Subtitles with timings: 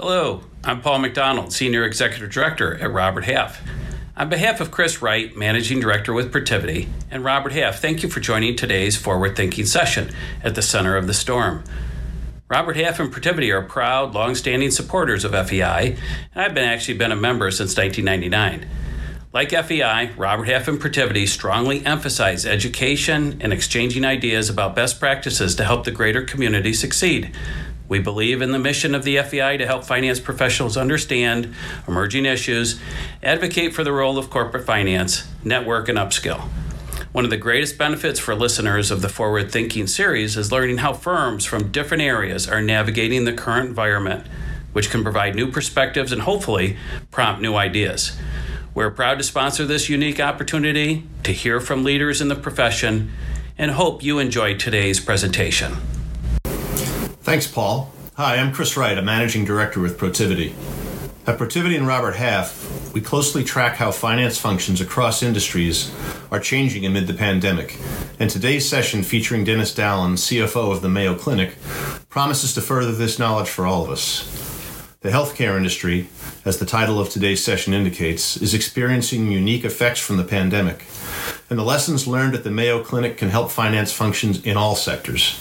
[0.00, 3.60] Hello, I'm Paul McDonald, Senior Executive Director at Robert Half.
[4.16, 8.20] On behalf of Chris Wright, Managing Director with Protiviti, and Robert Half, thank you for
[8.20, 10.14] joining today's forward thinking session
[10.44, 11.64] at the center of the storm.
[12.48, 15.96] Robert Half and Protiviti are proud, long-standing supporters of FEI,
[16.32, 18.70] and I've been actually been a member since 1999.
[19.32, 25.56] Like FEI, Robert Half and Protiviti strongly emphasize education and exchanging ideas about best practices
[25.56, 27.34] to help the greater community succeed.
[27.88, 31.54] We believe in the mission of the FEI to help finance professionals understand
[31.86, 32.78] emerging issues,
[33.22, 36.48] advocate for the role of corporate finance, network, and upskill.
[37.12, 40.92] One of the greatest benefits for listeners of the Forward Thinking series is learning how
[40.92, 44.26] firms from different areas are navigating the current environment,
[44.74, 46.76] which can provide new perspectives and hopefully
[47.10, 48.18] prompt new ideas.
[48.74, 53.10] We're proud to sponsor this unique opportunity to hear from leaders in the profession
[53.56, 55.97] and hope you enjoy today's presentation.
[57.28, 57.92] Thanks, Paul.
[58.16, 60.54] Hi, I'm Chris Wright, a managing director with Protiviti.
[61.26, 65.94] At Protiviti and Robert Half, we closely track how finance functions across industries
[66.30, 67.76] are changing amid the pandemic.
[68.18, 71.56] And today's session, featuring Dennis Dahlen, CFO of the Mayo Clinic,
[72.08, 74.24] promises to further this knowledge for all of us.
[75.02, 76.08] The healthcare industry,
[76.46, 80.86] as the title of today's session indicates, is experiencing unique effects from the pandemic.
[81.50, 85.38] And the lessons learned at the Mayo Clinic can help finance functions in all sectors.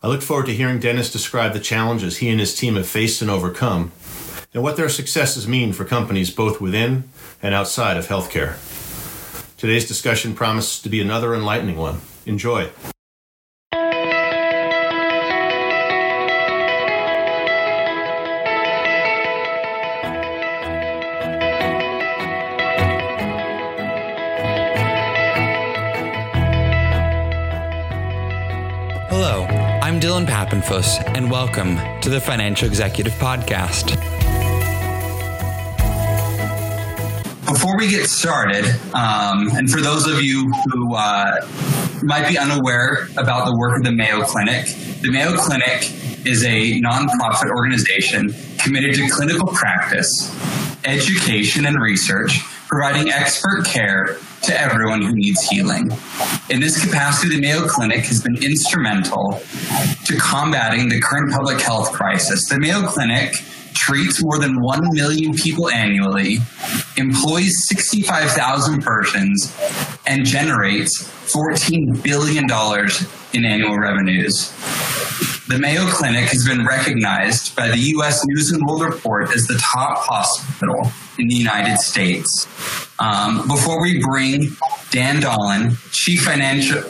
[0.00, 3.20] I look forward to hearing Dennis describe the challenges he and his team have faced
[3.20, 3.90] and overcome
[4.54, 7.10] and what their successes mean for companies both within
[7.42, 8.56] and outside of healthcare.
[9.56, 12.00] Today's discussion promises to be another enlightening one.
[12.26, 12.70] Enjoy.
[30.28, 33.96] Pappenfuss, and welcome to the Financial Executive Podcast.
[37.46, 41.40] before we get started, um, and for those of you who uh,
[42.02, 44.66] might be unaware about the work of the Mayo Clinic,
[45.00, 45.90] the Mayo Clinic
[46.26, 50.30] is a nonprofit organization committed to clinical practice,
[50.84, 55.90] education, and research, providing expert care to everyone who needs healing.
[56.50, 59.40] In this capacity, the Mayo Clinic has been instrumental
[60.04, 62.48] to combating the current public health crisis.
[62.48, 63.34] The Mayo Clinic
[63.74, 66.38] treats more than 1 million people annually,
[66.96, 69.56] employs 65,000 persons,
[70.06, 72.44] and generates $14 billion
[73.32, 74.52] in annual revenues.
[75.48, 78.22] The Mayo Clinic has been recognized by the U.S.
[78.26, 82.46] News and World Report as the top hospital in the United States.
[82.98, 84.54] Um, before we bring
[84.90, 86.82] Dan Dahlen, Chief Financial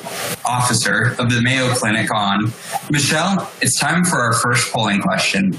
[0.45, 2.53] Officer of the Mayo Clinic, on,
[2.91, 5.53] Michelle, it's time for our first polling question.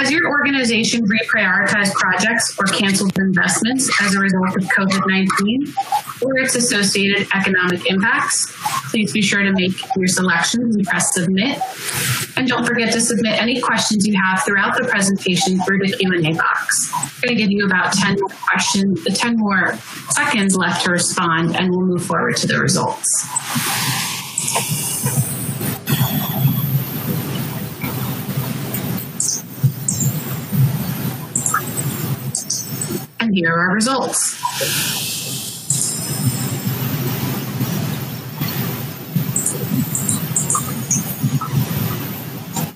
[0.00, 5.74] Has your organization reprioritized projects or canceled investments as a result of COVID 19
[6.22, 8.50] or its associated economic impacts?
[8.88, 11.58] Please be sure to make your selections and press submit.
[12.38, 16.32] And don't forget to submit any questions you have throughout the presentation through the Q&A
[16.32, 16.90] box.
[16.94, 19.76] I'm going to give you about 10 more questions, uh, 10 more
[20.12, 23.26] seconds left to respond, and we'll move forward to the results.
[33.40, 34.34] Here are our results.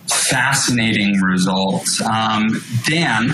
[0.09, 2.01] Fascinating results.
[2.01, 3.33] Um, Dan,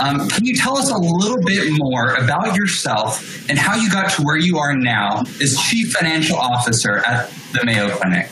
[0.00, 4.10] um, can you tell us a little bit more about yourself and how you got
[4.12, 8.28] to where you are now as Chief Financial Officer at the Mayo Clinic?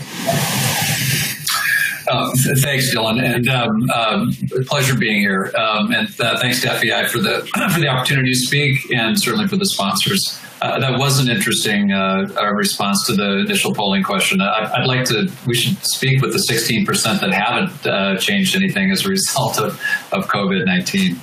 [2.08, 4.30] Uh, th- thanks, Dylan, and um, um,
[4.66, 5.52] pleasure being here.
[5.56, 9.48] Um, and uh, thanks to FEI for the for the opportunity to speak, and certainly
[9.48, 10.40] for the sponsors.
[10.64, 14.40] Uh, that was an interesting uh, response to the initial polling question.
[14.40, 15.30] I, would like to.
[15.46, 19.78] We should speak with the 16% that haven't uh, changed anything as a result of,
[20.12, 21.20] of COVID 19.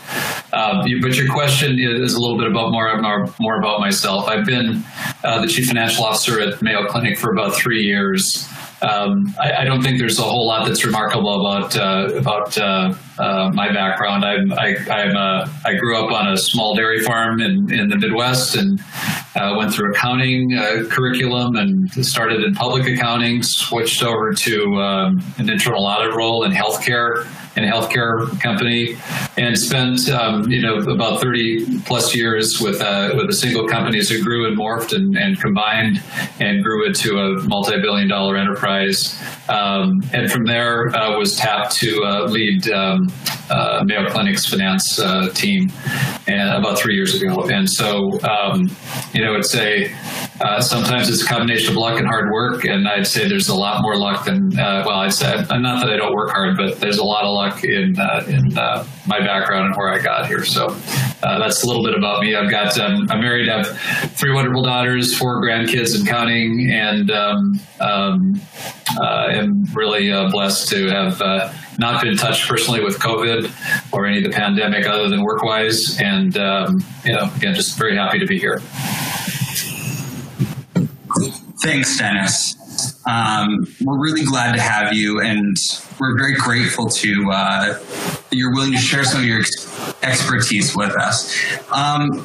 [0.54, 2.92] Um, but your question is a little bit about more
[3.40, 4.28] more, about myself.
[4.28, 4.84] I've been
[5.24, 8.48] uh, the chief financial officer at Mayo Clinic for about three years.
[8.82, 12.58] Um, I, I, don't think there's a whole lot that's remarkable about uh, about
[13.20, 14.26] uh, my background.
[14.26, 17.98] I'm, I, I'm uh, I grew up on a small dairy farm in, in the
[17.98, 18.80] Midwest and
[19.36, 23.44] uh, went through accounting uh, curriculum and started in public accounting.
[23.44, 27.28] Switched over to um, an internal audit role in healthcare
[27.58, 28.96] in a healthcare company
[29.38, 34.00] and spent um, you know about 30 plus years with uh, with a single company
[34.00, 36.02] as it grew and morphed and, and combined
[36.40, 41.76] and grew it to a multi-billion dollar enterprise Um, and from there uh, was tapped
[41.78, 43.12] to uh, lead um,
[43.50, 45.70] uh, Mayo Clinic's finance uh, team
[46.32, 47.48] and, about three years ago.
[47.50, 48.70] And so, um,
[49.14, 49.92] you know, it's a
[50.42, 53.56] uh, sometimes it's a combination of luck and hard work, and I'd say there's a
[53.56, 56.80] lot more luck than uh, well, I'd say not that I don't work hard, but
[56.80, 57.96] there's a lot of luck in
[58.28, 58.54] in
[59.08, 60.44] my background and where I got here.
[60.44, 60.70] So
[61.22, 62.36] that's a little bit about me.
[62.36, 67.12] I've got um, I'm married, I have three wonderful daughters, four grandkids, and counting, and
[67.12, 68.42] um, um,
[69.00, 73.52] uh, am really uh, blessed to have uh, not been touched personally with COVID
[73.92, 76.00] or any of the pandemic other than work wise.
[76.00, 78.62] And, um, you know, again, just very happy to be here.
[81.64, 82.56] Thanks, Dennis.
[83.06, 85.56] Um, we're really glad to have you, and
[86.00, 87.80] we're very grateful to uh,
[88.32, 91.36] you're willing to share some of your ex- expertise with us.
[91.72, 92.24] Um,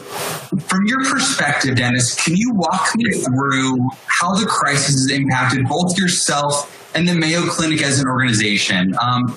[0.68, 3.76] from your perspective, Dennis, can you walk me through
[4.06, 8.94] how the crisis has impacted both yourself and the Mayo Clinic as an organization?
[9.00, 9.28] Um,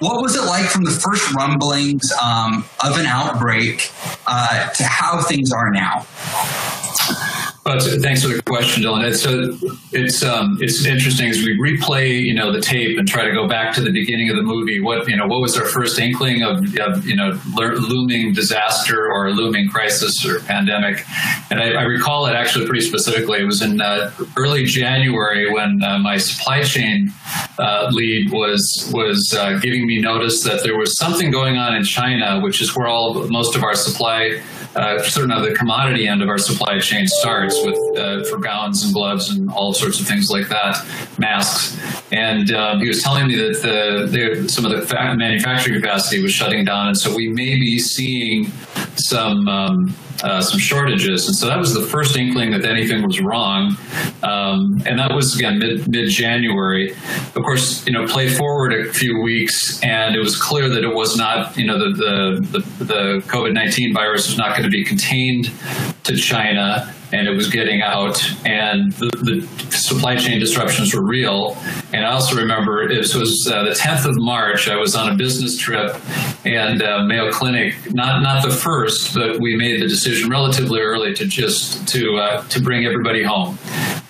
[0.00, 3.90] what was it like from the first rumblings um, of an outbreak
[4.26, 6.06] uh, to how things are now?
[7.62, 9.06] But thanks for the question, Dylan.
[9.06, 9.54] It's uh,
[9.92, 13.46] it's um, it's interesting as we replay, you know, the tape and try to go
[13.46, 14.80] back to the beginning of the movie.
[14.80, 19.32] What you know, what was our first inkling of, of you know looming disaster or
[19.32, 21.04] looming crisis or pandemic?
[21.50, 23.40] And I, I recall it actually pretty specifically.
[23.40, 27.12] It was in uh, early January when uh, my supply chain
[27.58, 31.84] uh, lead was was uh, giving me notice that there was something going on in
[31.84, 34.40] China, which is where all most of our supply
[34.76, 38.84] uh, certain of the commodity end of our supply chain starts with uh, for gowns
[38.84, 40.84] and gloves and all sorts of things like that,
[41.18, 41.78] masks.
[42.12, 46.32] And um, he was telling me that the, the some of the manufacturing capacity was
[46.32, 48.50] shutting down, and so we may be seeing
[48.96, 49.48] some.
[49.48, 53.76] Um, uh, some shortages, and so that was the first inkling that anything was wrong,
[54.22, 56.92] um, and that was again mid mid January.
[57.34, 60.94] Of course, you know, play forward a few weeks, and it was clear that it
[60.94, 64.68] was not, you know, the the the, the COVID nineteen virus was not going to
[64.68, 65.50] be contained
[66.04, 71.56] to China and it was getting out, and the, the, supply chain disruptions were real.
[71.92, 74.68] And I also remember it was uh, the 10th of March.
[74.68, 75.96] I was on a business trip,
[76.44, 81.14] and uh, Mayo Clinic, not not the first, but we made the decision relatively early
[81.14, 83.58] to just to uh, to bring everybody home.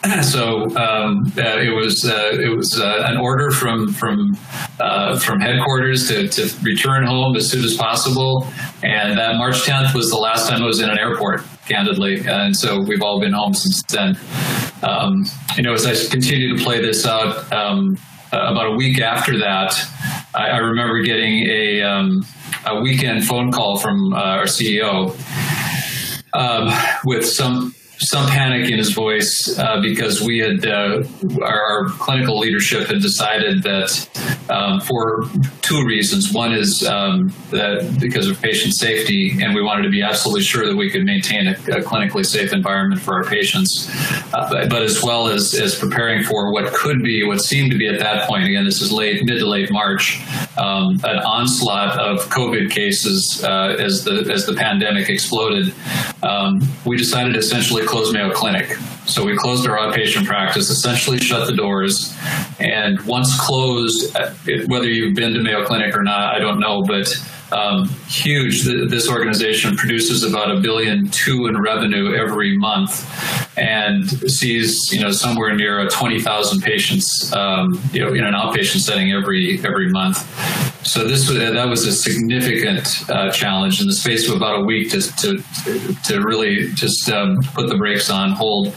[0.22, 4.34] so um, uh, it was uh, it was uh, an order from from
[5.20, 8.46] from headquarters to, to return home as soon as possible.
[8.82, 12.26] And March 10th was the last time I was in an airport candidly.
[12.26, 14.18] And so we've all been home since then.
[14.82, 15.24] Um,
[15.56, 17.96] you know, as I continue to play this out, um,
[18.32, 19.74] about a week after that,
[20.34, 22.24] I, I remember getting a, um,
[22.66, 25.10] a weekend phone call from uh, our CEO
[26.32, 26.72] um,
[27.04, 31.02] with some some panic in his voice uh, because we had uh,
[31.42, 34.08] our, clinical leadership had decided that
[34.48, 35.24] um, for
[35.60, 36.32] two reasons.
[36.32, 40.66] One is um, that because of patient safety, and we wanted to be absolutely sure
[40.66, 43.88] that we could maintain a, a clinically safe environment for our patients,
[44.34, 47.78] uh, but, but, as well as as preparing for what could be what seemed to
[47.78, 48.44] be at that point.
[48.44, 50.20] Again, this is late mid to late March,
[50.58, 55.72] um, an onslaught of COVID cases uh, as the as the pandemic exploded.
[56.22, 58.99] Um, we decided essentially close Mayo Clinic.
[59.10, 62.16] So we closed our outpatient practice, essentially shut the doors.
[62.60, 64.32] And once closed, uh,
[64.68, 67.08] whether you've been to Mayo Clinic or not, I don't know, but
[67.52, 68.62] um, huge.
[68.62, 73.04] This organization produces about a billion two in revenue every month,
[73.58, 79.12] and sees you know somewhere near 20,000 patients um, you know in an outpatient setting
[79.12, 80.18] every every month.
[80.86, 84.64] So this was that was a significant uh, challenge in the space of about a
[84.64, 85.42] week to to,
[86.04, 88.74] to really just um, put the brakes on hold.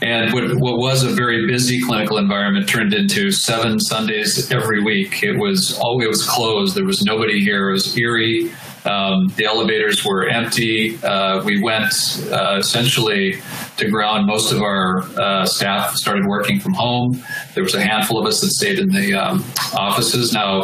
[0.00, 5.22] And what, what was a very busy clinical environment turned into seven Sundays every week.
[5.22, 6.76] It was always closed.
[6.76, 7.70] There was nobody here.
[7.70, 8.52] It was eerie.
[8.84, 10.98] Um, the elevators were empty.
[11.02, 11.92] Uh, we went
[12.30, 13.40] uh, essentially
[13.78, 14.26] to ground.
[14.26, 17.22] Most of our uh, staff started working from home.
[17.54, 19.44] There was a handful of us that stayed in the um,
[19.76, 20.32] offices.
[20.32, 20.62] Now,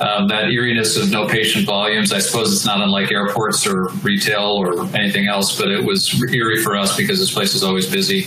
[0.00, 4.42] um, that eeriness of no patient volumes, I suppose it's not unlike airports or retail
[4.42, 8.26] or anything else, but it was eerie for us because this place is always busy.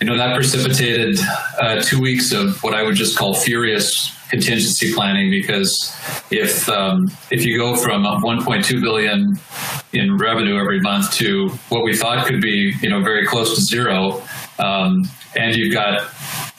[0.00, 1.18] You know, that precipitated
[1.60, 5.94] uh, two weeks of what I would just call furious contingency planning because
[6.30, 9.38] if um, if you go from 1.2 billion
[9.92, 13.60] in revenue every month to what we thought could be you know very close to
[13.60, 14.22] zero,
[14.58, 15.02] um,
[15.36, 16.08] and you've got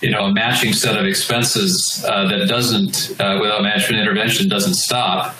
[0.02, 4.76] you know a matching set of expenses uh, that doesn't uh, without management intervention doesn't
[4.76, 5.34] stop,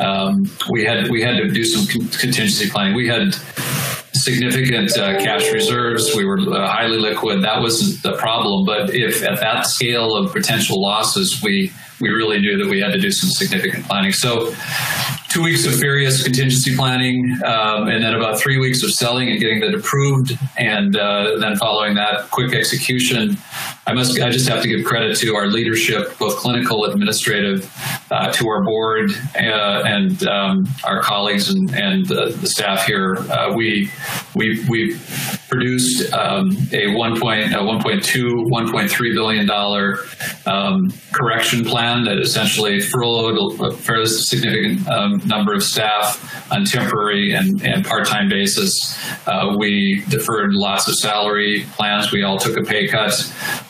[0.00, 2.94] um, we had we had to do some contingency planning.
[2.94, 3.34] We had
[4.26, 6.14] significant uh, cash reserves.
[6.14, 7.42] We were uh, highly liquid.
[7.42, 8.66] That wasn't the problem.
[8.66, 12.92] But if at that scale of potential losses, we we really knew that we had
[12.92, 14.12] to do some significant planning.
[14.12, 14.52] So
[15.28, 19.40] two weeks of furious contingency planning, um, and then about three weeks of selling and
[19.40, 23.36] getting that approved, and uh, then following that, quick execution.
[23.86, 24.20] I must.
[24.20, 27.70] I just have to give credit to our leadership, both clinical, administrative,
[28.10, 33.16] uh, to our board, uh, and um, our colleagues and, and the staff here.
[33.30, 33.90] Uh, we
[34.34, 34.98] we we
[35.48, 37.20] produced um, a 1.
[37.20, 39.98] Point, a 1.2, 1.3 billion dollar
[40.44, 47.32] um, correction plan that essentially furloughed a fairly significant um, number of staff on temporary
[47.32, 48.98] and, and part-time basis.
[49.26, 52.12] Uh, we deferred lots of salary plans.
[52.12, 53.12] We all took a pay cut.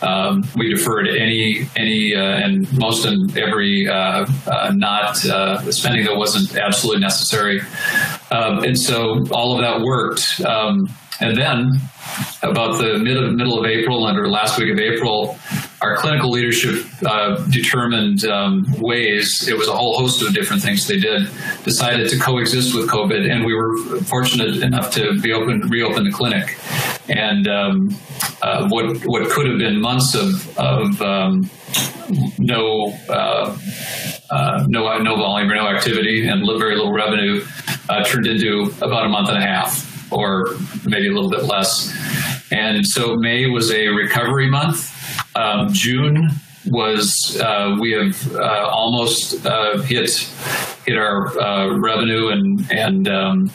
[0.03, 6.05] Um, we deferred any any uh, and most and every uh, uh not uh, spending
[6.05, 7.61] that wasn't absolutely necessary.
[8.31, 10.41] Um, and so all of that worked.
[10.45, 10.89] Um,
[11.21, 11.73] and then
[12.43, 15.39] about the mid of, middle of April and or last week of April,
[15.81, 20.87] our clinical leadership uh, determined um, ways, it was a whole host of different things
[20.87, 21.29] they did,
[21.65, 23.31] decided to coexist with COVID.
[23.31, 26.59] And we were fortunate enough to be open, reopen the clinic.
[27.09, 27.97] And um,
[28.43, 31.51] uh, what, what could have been months of, of um,
[32.39, 33.57] no, uh,
[34.31, 37.45] uh no, no volume or no activity and very little revenue
[37.89, 41.93] uh, turned into about a month and a half or maybe a little bit less.
[42.53, 44.93] And so May was a recovery month.
[45.35, 46.31] Um, June
[46.69, 50.11] was uh, we have uh, almost uh, hit
[50.87, 53.51] hit our uh, revenue and and um,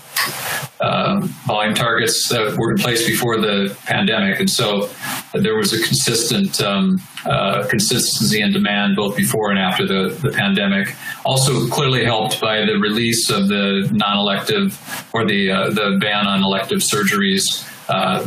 [0.80, 4.90] uh, volume targets that were in place before the pandemic, and so
[5.34, 10.30] there was a consistent um, uh, consistency in demand both before and after the, the
[10.32, 10.96] pandemic.
[11.26, 14.80] Also, clearly helped by the release of the non-elective
[15.14, 17.68] or the the ban on elective surgeries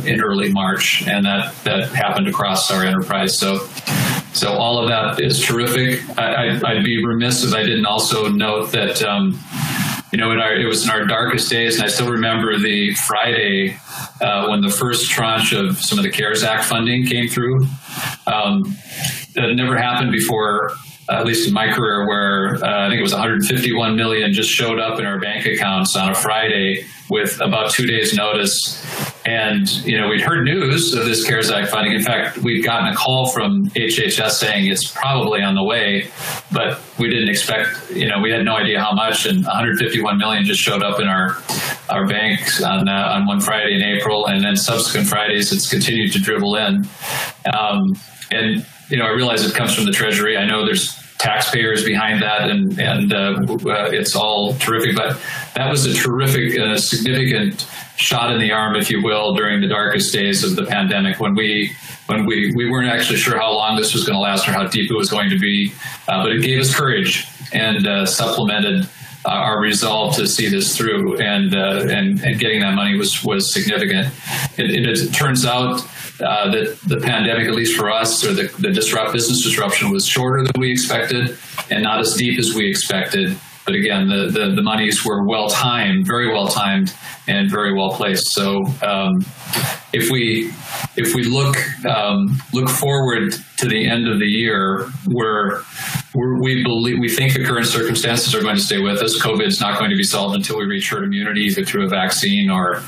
[0.05, 3.37] in early March, and that that happened across our enterprise.
[3.37, 3.67] So.
[4.35, 6.01] So all of that is terrific.
[6.19, 9.39] I, would be remiss if I didn't also note that um,
[10.11, 13.77] you know, our, it was in our darkest days, and I still remember the Friday
[14.19, 17.65] uh, when the first tranche of some of the CARES Act funding came through.
[18.27, 18.63] Um,
[19.35, 20.71] that never happened before,
[21.09, 24.79] at least in my career, where uh, I think it was 151 million just showed
[24.79, 28.83] up in our bank accounts on a Friday with about two days' notice.
[29.25, 31.93] And, you know, we'd heard news of this CARES Act funding.
[31.93, 36.09] In fact, we'd gotten a call from HHS saying it's probably on the way,
[36.51, 39.25] but we didn't expect, you know, we had no idea how much.
[39.25, 41.37] And 151 million just showed up in our
[41.89, 44.25] our banks on, uh, on one Friday in April.
[44.25, 46.87] And then subsequent Fridays, it's continued to dribble in.
[47.53, 47.93] Um,
[48.31, 50.37] and, you know, I realize it comes from the Treasury.
[50.37, 53.17] I know there's taxpayers behind that, and and uh,
[53.49, 54.95] uh, it's all terrific.
[54.95, 55.19] But
[55.55, 59.67] that was a terrific, uh, significant shot in the arm, if you will, during the
[59.67, 61.71] darkest days of the pandemic when we
[62.07, 64.67] when we we weren't actually sure how long this was going to last or how
[64.67, 65.71] deep it was going to be,
[66.07, 68.87] uh, but it gave us courage and uh, supplemented.
[69.27, 74.13] Our resolve to see this through and and and getting that money was was significant.
[74.55, 75.81] It, it, it turns out
[76.21, 80.05] uh, that the pandemic, at least for us, or the, the disrupt business disruption was
[80.07, 81.37] shorter than we expected
[81.69, 83.37] and not as deep as we expected.
[83.65, 86.93] But again, the, the, the monies were well timed, very well timed,
[87.27, 88.31] and very well placed.
[88.33, 89.25] So um,
[89.91, 90.51] if we
[90.95, 95.63] if we look um, look forward to the end of the year, where
[96.15, 99.21] we believe we think the current circumstances are going to stay with us.
[99.21, 101.89] COVID is not going to be solved until we reach herd immunity, either through a
[101.89, 102.81] vaccine or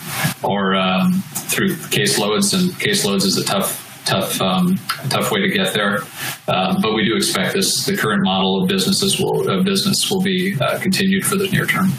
[0.43, 2.53] or um, through caseloads.
[2.53, 4.77] And caseloads is a tough tough um,
[5.09, 5.99] tough way to get there.
[6.47, 10.21] Um, but we do expect this the current model of businesses will of business will
[10.21, 11.89] be uh, continued for the near term.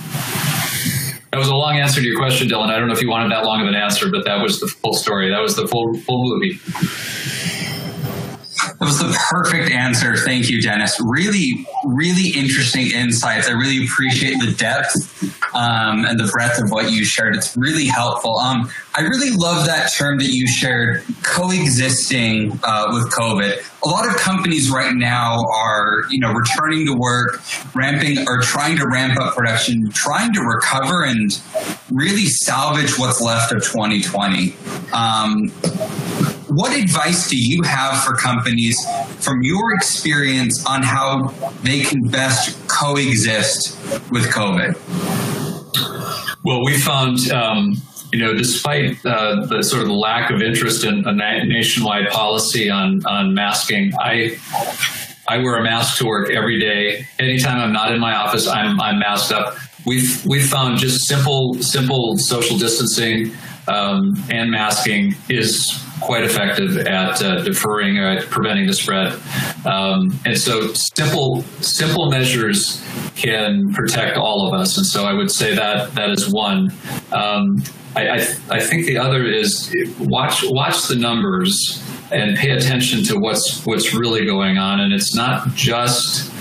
[1.30, 2.70] That was a long answer to your question, Dylan.
[2.70, 4.66] I don't know if you wanted that long of an answer, but that was the
[4.66, 5.30] full story.
[5.30, 6.58] That was the full full movie.
[8.78, 10.16] That was the perfect answer.
[10.16, 11.00] Thank you, Dennis.
[11.00, 13.48] Really, really interesting insights.
[13.48, 14.94] I really appreciate the depth
[15.52, 17.34] um, and the breadth of what you shared.
[17.34, 18.38] It's really helpful.
[18.38, 23.64] Um, I really love that term that you shared, coexisting uh, with COVID.
[23.84, 27.40] A lot of companies right now are, you know, returning to work,
[27.74, 31.40] ramping or trying to ramp up production, trying to recover and
[31.90, 34.54] really salvage what's left of 2020.
[34.92, 35.50] Um,
[36.48, 38.76] what advice do you have for companies
[39.20, 41.28] from your experience on how
[41.62, 43.78] they can best coexist
[44.10, 44.74] with COVID?
[46.44, 47.74] Well, we found, um,
[48.12, 53.04] you know, despite uh, the sort of lack of interest in a nationwide policy on
[53.06, 54.38] on masking, I
[55.28, 57.06] I wear a mask to work every day.
[57.18, 59.56] Anytime I'm not in my office, I'm I'm masked up.
[59.84, 63.32] We've we've found just simple simple social distancing
[63.68, 69.12] um, and masking is quite effective at uh, deferring, uh, preventing the spread.
[69.66, 72.84] Um, and so simple, simple measures
[73.16, 74.76] can protect all of us.
[74.76, 76.72] And so I would say that that is one.
[77.12, 77.62] Um,
[77.96, 78.14] I, I,
[78.50, 83.94] I think the other is watch watch the numbers and pay attention to what's what's
[83.94, 84.80] really going on.
[84.80, 86.32] And it's not just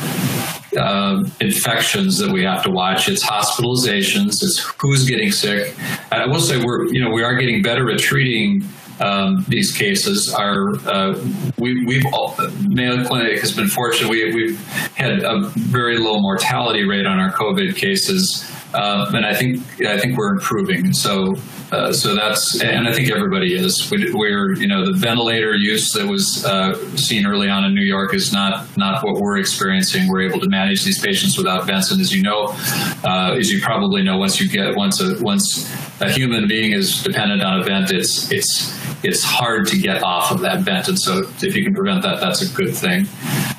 [0.78, 3.10] uh, infections that we have to watch.
[3.10, 4.44] It's hospitalizations.
[4.44, 5.76] It's who's getting sick.
[6.12, 8.64] I will say we're you know we are getting better at treating
[9.00, 10.34] um, these cases.
[10.34, 11.14] are uh,
[11.58, 12.36] we, we've all,
[12.68, 14.10] Mayo Clinic has been fortunate.
[14.10, 19.34] We, we've had a very low mortality rate on our COVID cases, uh, and I
[19.34, 20.94] think I think we're improving.
[20.94, 21.36] So
[21.72, 23.92] uh, so that's, and I think everybody is.
[23.92, 27.84] We, are you know, the ventilator use that was uh, seen early on in New
[27.84, 30.08] York is not not what we're experiencing.
[30.08, 32.56] We're able to manage these patients without vents, and as you know,
[33.04, 37.04] uh, as you probably know, once you get once a once a human being is
[37.04, 41.00] dependent on a vent, it's it's it's hard to get off of that vent, and
[41.00, 43.06] so if you can prevent that, that's a good thing.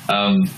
[0.09, 0.49] Um,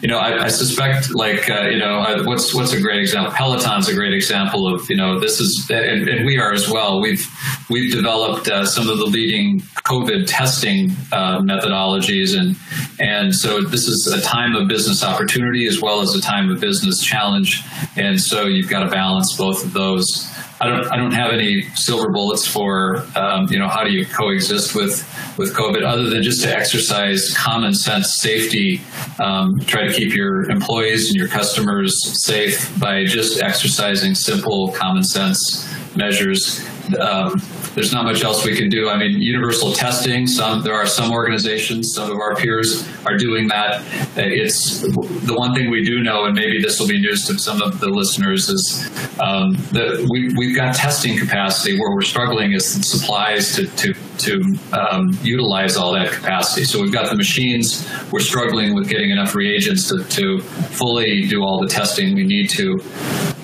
[0.00, 3.32] you know, I, I suspect like uh, you know what's what's a great example.
[3.32, 7.00] Peloton's a great example of you know this is and, and we are as well.
[7.00, 7.26] We've
[7.70, 12.56] we've developed uh, some of the leading COVID testing uh, methodologies, and
[13.00, 16.60] and so this is a time of business opportunity as well as a time of
[16.60, 17.62] business challenge,
[17.96, 20.32] and so you've got to balance both of those.
[20.60, 24.06] I don't I don't have any silver bullets for um, you know how do you
[24.06, 25.04] coexist with
[25.38, 28.80] with COVID other than just to exercise common sense safety.
[29.22, 31.94] Um, try to keep your employees and your customers
[32.24, 36.64] safe by just exercising simple common sense measures.
[36.98, 37.40] Um,
[37.76, 38.88] there's not much else we can do.
[38.88, 40.26] I mean, universal testing.
[40.26, 43.82] Some there are some organizations, some of our peers are doing that.
[44.16, 47.60] It's the one thing we do know, and maybe this will be news to some
[47.60, 48.90] of the listeners, is
[49.20, 54.40] um, that we, we've got testing capacity where we're struggling is supplies to to to
[54.72, 56.64] um, utilize all that capacity.
[56.64, 57.88] So we've got the machines.
[58.12, 62.48] We're struggling with getting enough reagents to, to fully do all the testing we need
[62.50, 62.78] to.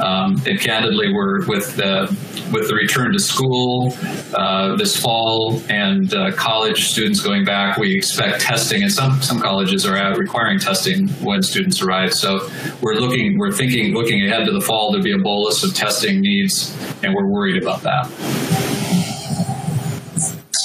[0.01, 2.07] Um, and candidly, we're with the
[2.53, 3.95] with the return to school
[4.35, 9.41] uh, this fall and uh, college students going back, we expect testing, and some some
[9.41, 12.13] colleges are out requiring testing when students arrive.
[12.13, 12.49] So
[12.81, 16.21] we're looking, we're thinking, looking ahead to the fall to be a bolus of testing
[16.21, 19.02] needs, and we're worried about that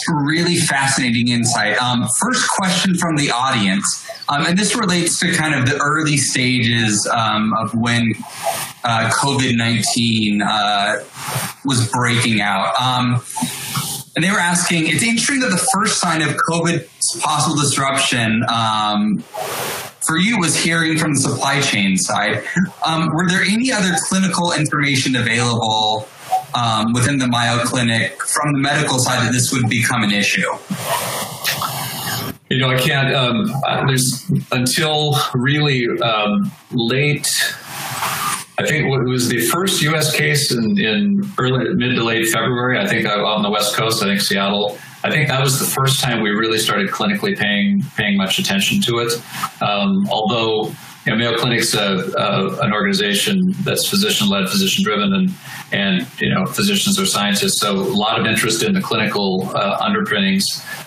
[0.09, 1.77] really fascinating insight.
[1.81, 6.17] Um, first question from the audience, um, and this relates to kind of the early
[6.17, 8.13] stages um, of when
[8.83, 10.95] uh, COVID 19 uh,
[11.65, 12.73] was breaking out.
[12.79, 13.21] Um,
[14.15, 16.87] and they were asking, it's interesting that the first sign of COVID
[17.21, 19.19] possible disruption um,
[20.01, 22.43] for you was hearing from the supply chain side.
[22.83, 26.07] Um, were there any other clinical information available
[26.57, 30.49] um, within the Mayo Clinic from the medical side that this would become an issue?
[32.49, 33.13] You know, I can't.
[33.13, 33.51] Um,
[33.87, 37.27] there's until really um, late
[38.59, 40.15] I think it was the first U.S.
[40.15, 42.79] case in, in early, mid to late February.
[42.79, 44.01] I think uh, on the West Coast.
[44.01, 44.77] I think Seattle.
[45.03, 48.81] I think that was the first time we really started clinically paying paying much attention
[48.81, 49.13] to it.
[49.61, 50.73] Um, although
[51.07, 55.31] you know, Mayo Clinic's a, a, an organization that's physician led, physician driven, and
[55.71, 59.77] and you know physicians are scientists, so a lot of interest in the clinical uh,
[59.79, 60.45] underpinnings.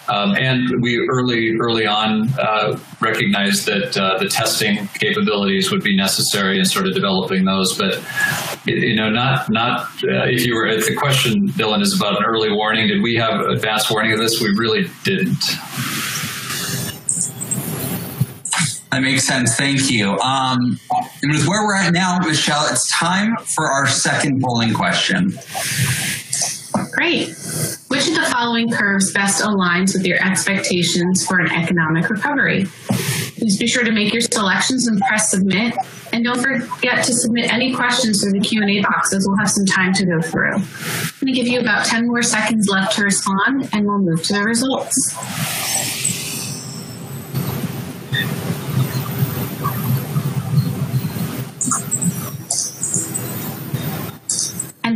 [0.09, 5.97] Um, and we early early on uh, recognized that uh, the testing capabilities would be
[5.97, 7.79] necessary in sort of developing those.
[7.79, 8.05] But
[8.67, 12.25] you know, not not uh, if you were if the question, Dylan, is about an
[12.27, 12.89] early warning.
[12.89, 14.39] Did we have advanced warning of this?
[14.39, 15.43] We really didn't.
[18.93, 19.55] That makes sense.
[19.57, 20.19] Thank you.
[20.19, 20.81] Um,
[21.23, 25.33] and with where we're at now, Michelle, it's time for our second polling question.
[26.93, 27.29] Great.
[27.89, 32.67] Which of the following curves best aligns with your expectations for an economic recovery?
[33.39, 35.75] Please be sure to make your selections and press submit.
[36.13, 39.27] And don't forget to submit any questions through the Q&A boxes.
[39.27, 40.55] we'll have some time to go through.
[40.55, 40.63] I'm
[41.21, 44.33] going to give you about 10 more seconds left to respond and we'll move to
[44.33, 46.20] the results.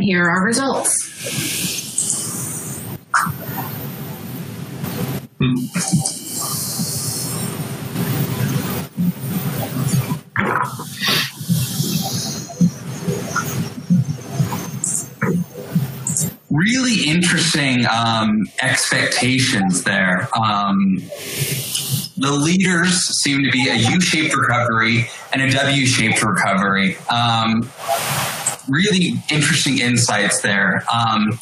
[0.05, 1.11] Here are results.
[16.51, 20.29] Really interesting um, expectations there.
[20.39, 21.01] Um,
[22.17, 26.95] the leaders seem to be a U-shaped recovery and a W-shaped recovery.
[27.09, 27.69] Um,
[28.67, 30.83] really interesting insights there.
[30.91, 31.39] Um,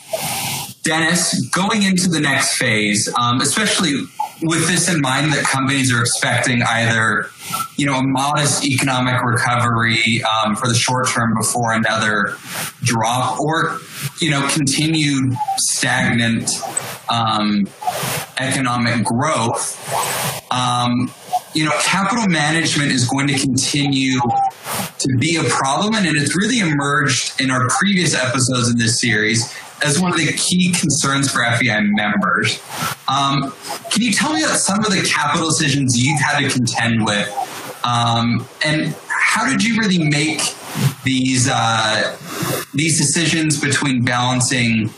[0.84, 4.04] Dennis, going into the next phase, um, especially
[4.42, 7.30] with this in mind that companies are expecting either
[7.78, 12.36] you know a modest economic recovery um, for the short term before another
[12.82, 13.80] drop or
[14.20, 16.50] you know continued stagnant
[17.10, 17.66] um,
[18.40, 19.80] economic growth
[20.52, 21.10] um,
[21.54, 24.20] you know capital management is going to continue
[25.00, 29.54] to be a problem and it's really emerged in our previous episodes in this series
[29.84, 32.62] as one of the key concerns for FEI members.
[33.08, 33.54] Um,
[33.92, 37.30] can you tell me about some of the capital decisions you've had to contend with,
[37.84, 40.40] um, and how did you really make
[41.04, 42.18] these uh,
[42.74, 44.90] these decisions between balancing,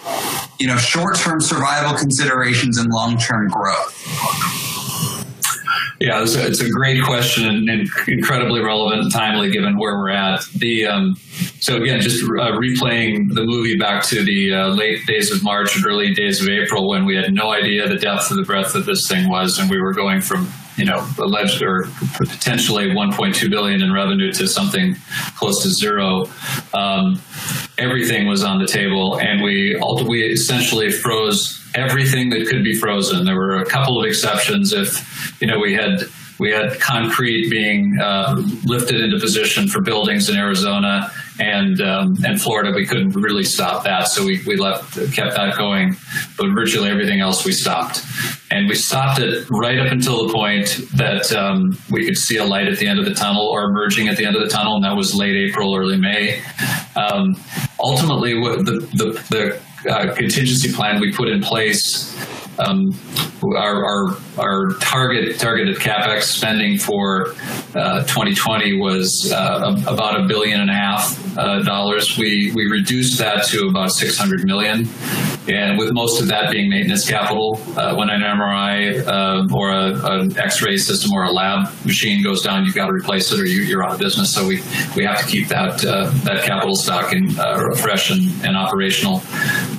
[0.60, 4.65] you know, short term survival considerations and long term growth?
[6.00, 10.10] Yeah, it's a, it's a great question and, incredibly relevant and timely given where we're
[10.10, 10.44] at.
[10.56, 11.16] The um,
[11.60, 15.76] so again, just uh, replaying the movie back to the uh, late days of March
[15.76, 18.76] and early days of April when we had no idea the depth of the breadth
[18.76, 23.50] of this thing was, and we were going from you know alleged or potentially 1.2
[23.50, 24.96] billion in revenue to something
[25.38, 26.26] close to zero.
[26.74, 27.22] Um,
[27.78, 33.26] everything was on the table, and we we essentially froze everything that could be frozen.
[33.26, 36.02] There were a couple of exceptions if you know we had
[36.40, 38.36] we had concrete being uh,
[38.66, 42.72] lifted into position for buildings in Arizona and um, and Florida.
[42.76, 45.96] We couldn't really stop that, so we, we left kept that going.
[46.38, 48.04] But virtually everything else we stopped,
[48.52, 52.46] and we stopped it right up until the point that um, we could see a
[52.46, 54.76] light at the end of the tunnel or emerging at the end of the tunnel,
[54.76, 56.42] and that was late April, early May.
[56.96, 57.36] Um,
[57.80, 62.16] ultimately, the the, the uh, contingency plan we put in place
[62.60, 62.98] um,
[63.44, 67.34] our, our, our target targeted capex spending for
[67.76, 72.18] uh, 2020 was uh, about a billion and a half uh, dollars.
[72.18, 74.88] We we reduced that to about 600 million,
[75.48, 77.60] and with most of that being maintenance capital.
[77.78, 82.42] Uh, when an MRI uh, or a, an X-ray system or a lab machine goes
[82.42, 84.34] down, you've got to replace it, or you, are out of business.
[84.34, 84.62] So we
[84.96, 87.30] we have to keep that uh, that capital stock in,
[87.78, 89.20] fresh and, and operational.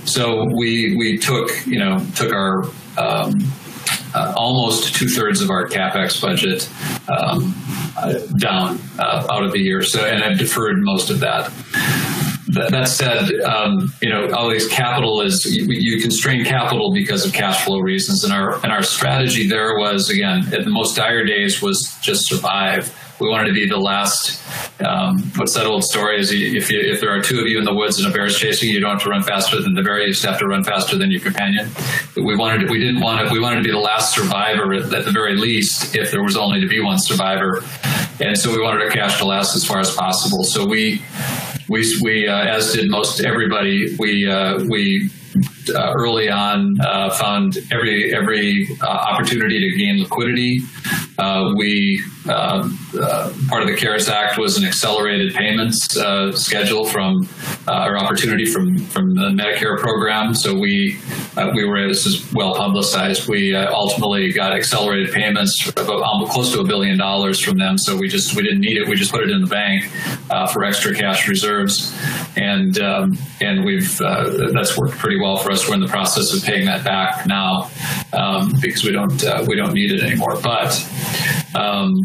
[0.04, 2.64] So we we took you know took our
[2.98, 3.32] um,
[4.14, 6.68] uh, almost two thirds of our capex budget
[7.08, 7.54] um,
[7.96, 9.82] uh, down uh, out of the year.
[9.82, 11.52] So, and I've deferred most of that.
[12.48, 17.32] That, said, um, you know, all these capital is you, you, constrain capital because of
[17.32, 21.24] cash flow reasons, and our and our strategy there was again at the most dire
[21.24, 24.42] days was just survive we wanted to be the last.
[24.80, 26.20] Um, what's that old story?
[26.20, 28.26] Is if you, if there are two of you in the woods and a bear
[28.26, 30.00] is chasing you, you don't have to run faster than the bear.
[30.00, 31.70] You just have to run faster than your companion.
[32.16, 35.04] We wanted we didn't want to we wanted to be the last survivor at, at
[35.04, 37.62] the very least if there was only to be one survivor,
[38.20, 40.44] and so we wanted our cash to last as far as possible.
[40.44, 41.02] So we
[41.68, 45.10] we we uh, as did most everybody we uh, we
[45.70, 50.60] uh, early on uh, found every every uh, opportunity to gain liquidity.
[51.18, 56.84] Uh, we um, uh, part of the CARES Act was an accelerated payments uh, schedule
[56.84, 57.28] from
[57.68, 60.34] or opportunity from from the Medicare program.
[60.34, 60.98] So we
[61.54, 63.28] we were this is well publicized.
[63.28, 67.78] We ultimately got accelerated payments of um, close to a billion dollars from them.
[67.78, 68.88] So we just we didn't need it.
[68.88, 69.84] We just put it in the bank
[70.52, 71.96] for extra cash reserves,
[72.36, 75.55] and um, and we've that's worked pretty well for us.
[75.68, 77.70] We're in the process of paying that back now
[78.12, 80.38] um, because we don't uh, we don't need it anymore.
[80.42, 80.74] But
[81.54, 82.02] um,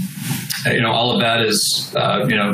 [0.66, 2.54] you know, all of that is uh, you know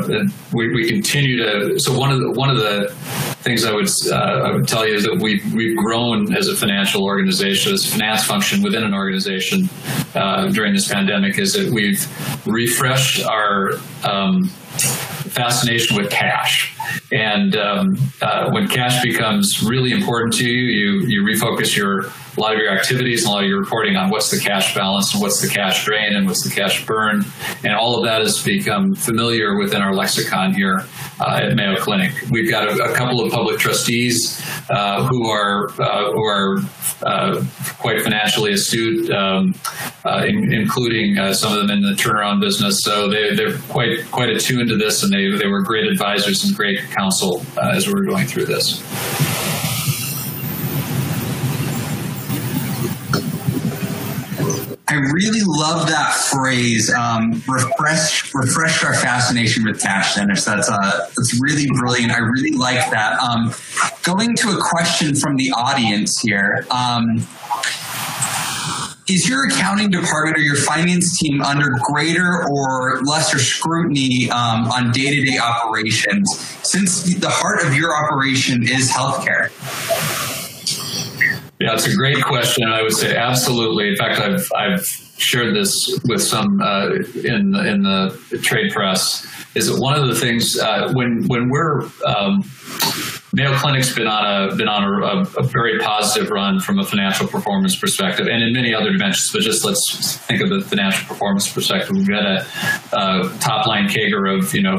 [0.52, 1.78] we, we continue to.
[1.78, 2.94] So one of the one of the
[3.42, 6.56] things I would uh, I would tell you is that we we've grown as a
[6.56, 9.68] financial organization, as a finance function within an organization
[10.14, 11.38] uh, during this pandemic.
[11.38, 12.06] Is that we've
[12.46, 14.44] refreshed our um,
[15.28, 16.74] fascination with cash.
[17.12, 22.40] And um, uh, when cash becomes really important to you, you you refocus your a
[22.40, 25.12] lot of your activities and a lot of your reporting on what's the cash balance
[25.12, 27.24] and what's the cash drain and what's the cash burn,
[27.64, 30.84] and all of that has become familiar within our lexicon here
[31.20, 32.12] uh, at Mayo Clinic.
[32.30, 36.58] We've got a, a couple of public trustees uh, who are uh, who are
[37.02, 37.44] uh,
[37.78, 39.54] quite financially astute, um,
[40.04, 42.80] uh, in, including some of them in the turnaround business.
[42.80, 46.54] So they, they're quite quite attuned to this, and they they were great advisors and
[46.54, 48.82] great counsel as we were going through this.
[54.90, 56.90] I really love that phrase.
[56.92, 60.46] Um, refresh, refresh our fascination with cash, Dennis.
[60.46, 62.10] That's uh, that's really brilliant.
[62.10, 63.20] I really like that.
[63.20, 63.52] Um,
[64.02, 66.66] going to a question from the audience here.
[66.70, 67.26] Um,
[69.08, 74.92] is your accounting department or your finance team under greater or lesser scrutiny um, on
[74.92, 76.28] day-to-day operations
[76.62, 79.50] since the heart of your operation is healthcare?
[81.58, 82.68] Yeah, it's a great question.
[82.68, 83.88] I would say absolutely.
[83.88, 86.88] In fact, I've I've shared this with some uh,
[87.24, 89.26] in in the trade press.
[89.54, 92.42] Is that one of the things uh, when when we're um,
[93.34, 97.26] Mayo Clinic's been on a been on a, a, very positive run from a financial
[97.26, 99.30] performance perspective, and in many other dimensions.
[99.32, 101.90] But just let's think of the financial performance perspective.
[101.92, 102.46] We've had a,
[102.92, 104.78] a top line CAGR of you know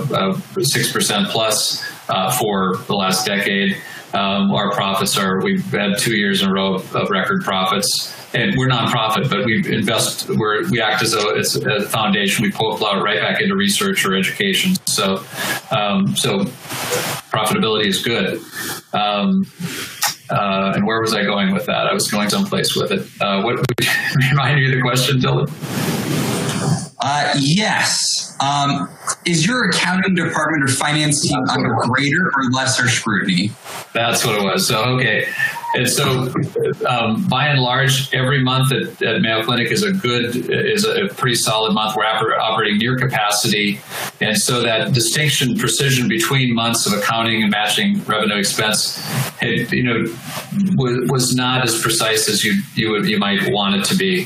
[0.61, 3.77] six percent plus uh, for the last decade.
[4.13, 8.18] Um, our profits are, we've had two years in a row of record profits.
[8.33, 12.43] And we're nonprofit, but we invest, we're, we act as a, as a foundation.
[12.43, 14.75] We pull out right back into research or education.
[14.85, 15.23] So,
[15.71, 16.45] um, so
[17.31, 18.39] profitability is good.
[18.93, 19.45] Um,
[20.29, 21.87] uh, and where was I going with that?
[21.87, 23.01] I was going someplace with it.
[23.19, 23.65] Uh, what
[24.29, 25.49] remind me of the question, Dylan?
[26.99, 28.18] Uh, yes.
[28.39, 28.89] Um,
[29.25, 33.51] is your accounting department or finance team under greater or lesser scrutiny?
[33.93, 34.67] That's what it was.
[34.67, 35.27] So, okay.
[35.75, 36.33] And so,
[36.87, 41.09] um, by and large, every month at, at, Mayo Clinic is a good, is a
[41.09, 41.95] pretty solid month.
[41.95, 43.79] We're operating near capacity,
[44.19, 48.97] and so that distinction, precision between months of accounting and matching revenue expense,
[49.43, 50.11] it, you know,
[50.75, 54.25] was, was not as precise as you you would, you might want it to be.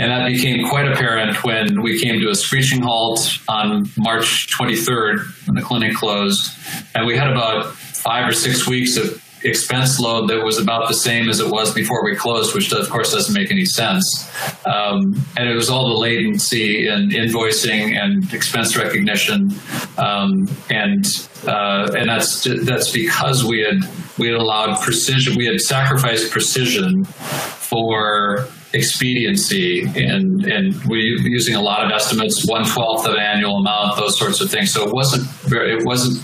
[0.00, 5.46] And that became quite apparent when we came to a screeching halt on March 23rd
[5.46, 6.56] when the clinic closed.
[6.94, 10.94] And we had about five or six weeks of expense load that was about the
[10.94, 14.30] same as it was before we closed, which of course doesn't make any sense.
[14.64, 19.50] Um, and it was all the latency in invoicing and expense recognition,
[19.98, 21.04] um, and
[21.46, 23.80] uh, and that's that's because we had
[24.18, 31.60] we had allowed precision, we had sacrificed precision for expediency and and we using a
[31.60, 34.72] lot of estimates, one twelfth of annual amount, those sorts of things.
[34.72, 36.22] So it wasn't very, it wasn't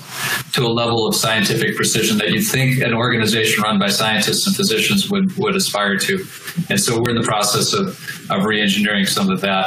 [0.54, 4.54] to a level of scientific precision that you'd think an organization run by scientists and
[4.54, 6.24] physicians would would aspire to.
[6.70, 7.98] And so we're in the process of
[8.30, 9.66] of re-engineering some of that.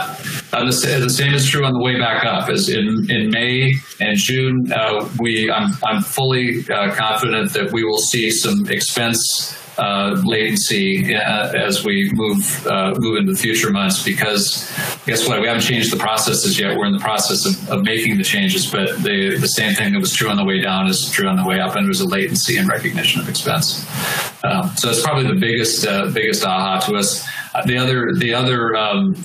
[0.51, 2.49] Uh, the, the, same is true on the way back up.
[2.49, 7.83] As in in May and June, uh, we I'm I'm fully uh, confident that we
[7.83, 13.71] will see some expense uh, latency uh, as we move uh, move into the future
[13.71, 14.03] months.
[14.03, 14.69] Because
[15.05, 15.39] guess what?
[15.41, 16.77] We haven't changed the processes yet.
[16.77, 19.99] We're in the process of, of making the changes, but the the same thing that
[19.99, 22.07] was true on the way down is true on the way up, and there's a
[22.07, 23.85] latency in recognition of expense.
[24.43, 27.25] Um, so it's probably the biggest uh, biggest aha to us.
[27.65, 29.15] The other the other um,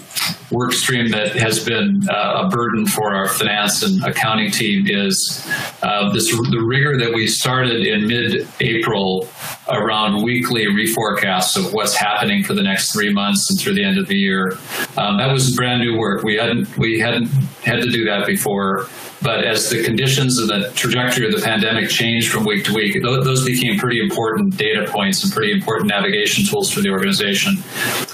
[0.51, 5.47] work stream that has been uh, a burden for our finance and accounting team is
[5.83, 9.29] uh, this the rigor that we started in mid-April
[9.69, 13.99] around weekly reforecasts of what's happening for the next three months and through the end
[13.99, 14.59] of the year.
[14.97, 16.23] Um, that was brand new work.
[16.23, 17.27] We hadn't we hadn't
[17.65, 18.89] had to do that before.
[19.25, 23.03] But as the conditions and the trajectory of the pandemic changed from week to week,
[23.03, 27.57] those became pretty important data points and pretty important navigation tools for the organization.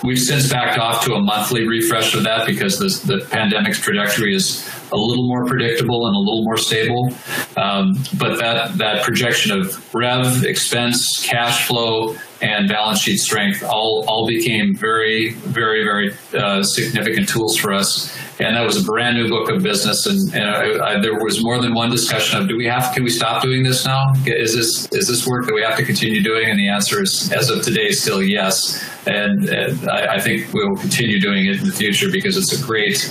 [0.05, 4.37] We've since backed off to a monthly refresh of that because the, the pandemic's trajectory
[4.37, 7.11] is a little more predictable and a little more stable.
[7.57, 14.05] Um, but that, that projection of rev, expense, cash flow, and balance sheet strength all,
[14.09, 18.16] all became very, very, very uh, significant tools for us.
[18.40, 20.07] And that was a brand new book of business.
[20.07, 23.05] And, and I, I, there was more than one discussion of, do we have, can
[23.05, 24.14] we stop doing this now?
[24.24, 26.48] Is this, is this work that we have to continue doing?
[26.48, 28.83] And the answer is, as of today, still yes.
[29.07, 32.59] And, and I, I, think we will continue doing it in the future because it's
[32.59, 33.11] a great,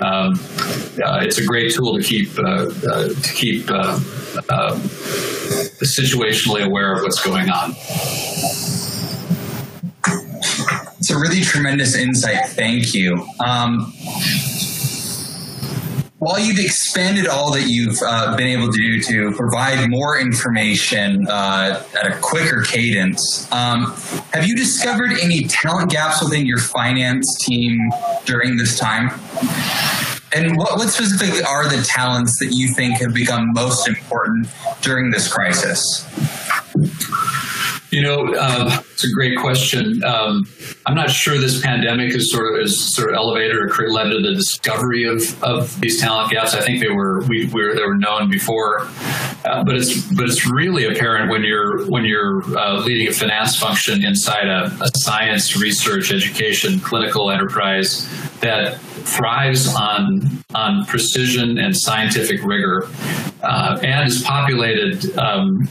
[0.00, 0.34] um,
[1.04, 4.00] uh, it's a great tool to keep, uh, uh to keep, uh,
[4.50, 4.80] um,
[5.82, 7.74] situationally aware of what's going on.
[10.98, 12.48] It's a really tremendous insight.
[12.48, 13.26] Thank you.
[13.44, 13.92] Um,
[16.18, 21.26] while you've expanded all that you've uh, been able to do to provide more information
[21.28, 23.94] uh, at a quicker cadence, um,
[24.32, 27.78] have you discovered any talent gaps within your finance team
[28.24, 29.10] during this time?
[30.34, 34.48] And what, what specifically are the talents that you think have become most important
[34.82, 36.04] during this crisis?
[37.90, 40.04] You know, um, it's a great question.
[40.04, 40.46] Um,
[40.84, 44.20] I'm not sure this pandemic is sort of is sort of elevated or led to
[44.20, 46.54] the discovery of, of these talent gaps.
[46.54, 48.82] I think they were we, we were, they were known before,
[49.46, 53.56] uh, but it's but it's really apparent when you're when you're uh, leading a finance
[53.56, 58.06] function inside a, a science, research, education, clinical enterprise
[58.40, 62.86] that thrives on on precision and scientific rigor,
[63.42, 65.66] uh, and is populated um,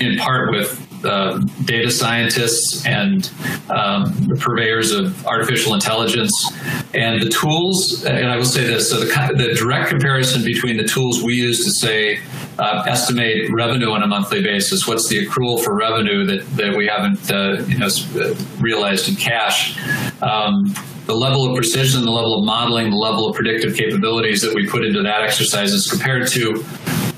[0.00, 3.30] in part with uh, data scientists and
[3.70, 6.32] um, the purveyors of artificial intelligence
[6.94, 8.04] and the tools.
[8.04, 11.64] And I will say this: so the, the direct comparison between the tools we use
[11.64, 12.20] to say
[12.58, 16.86] uh, estimate revenue on a monthly basis, what's the accrual for revenue that that we
[16.86, 17.88] haven't uh, you know
[18.58, 19.78] realized in cash.
[20.22, 20.74] Um,
[21.06, 24.68] the level of precision, the level of modeling, the level of predictive capabilities that we
[24.68, 26.64] put into that exercise is compared to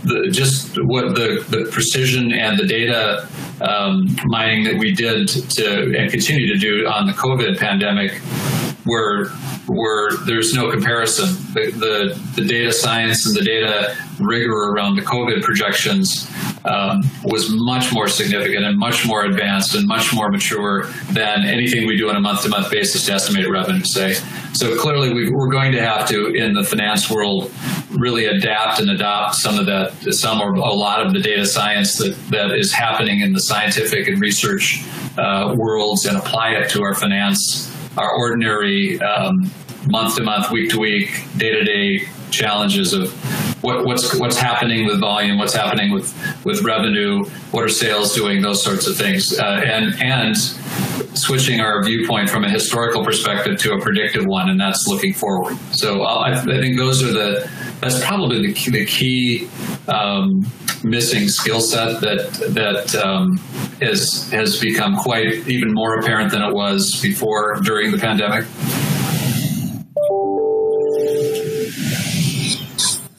[0.05, 3.29] the, just what the, the precision and the data
[3.61, 8.21] um, mining that we did to and continue to do on the COVID pandemic
[8.85, 9.31] were
[9.69, 11.27] were there's no comparison.
[11.55, 16.29] The, the, the data science and the data rigor around the COVID projections
[16.65, 21.87] um, was much more significant and much more advanced and much more mature than anything
[21.87, 24.15] we do on a month to month basis to estimate revenue, say.
[24.53, 27.51] So clearly, we are going to have to, in the finance world,
[27.91, 31.97] really adapt and adopt some of that, some or a lot of the data science
[31.99, 34.85] that, that is happening in the scientific and research
[35.19, 38.99] uh, worlds and apply it to our finance, our ordinary
[39.91, 43.13] month to month, week to week, day to day challenges of
[43.63, 46.13] what, what's what's happening with volume, what's happening with
[46.45, 50.37] with revenue, what are sales doing, those sorts of things, uh, and and
[51.17, 55.57] switching our viewpoint from a historical perspective to a predictive one, and that's looking forward.
[55.73, 59.49] So I, I think those are the that's probably the key, the key
[59.89, 60.47] um,
[60.85, 63.37] missing skill set that that um,
[63.81, 68.45] has become quite even more apparent than it was before during the pandemic.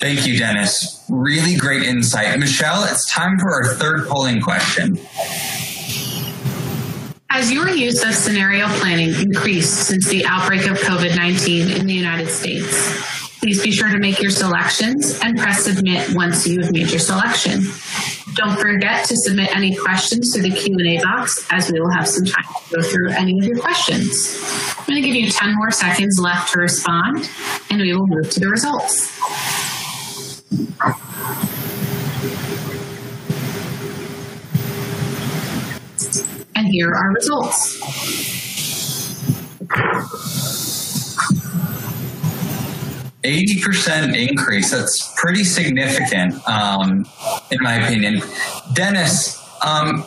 [0.03, 1.01] Thank you, Dennis.
[1.07, 2.37] Really great insight.
[2.37, 4.97] Michelle, it's time for our third polling question.
[7.29, 11.93] Has your use of scenario planning increased since the outbreak of COVID 19 in the
[11.93, 13.39] United States?
[13.39, 16.99] Please be sure to make your selections and press submit once you have made your
[16.99, 17.61] selection.
[18.35, 22.25] Don't forget to submit any questions to the Q&A box as we will have some
[22.25, 24.43] time to go through any of your questions.
[24.77, 27.29] I'm going to give you 10 more seconds left to respond
[27.69, 29.17] and we will move to the results.
[36.55, 37.79] And here are results.
[43.23, 44.69] Eighty percent increase.
[44.71, 47.05] That's pretty significant, um,
[47.49, 48.21] in my opinion.
[48.73, 50.05] Dennis, um,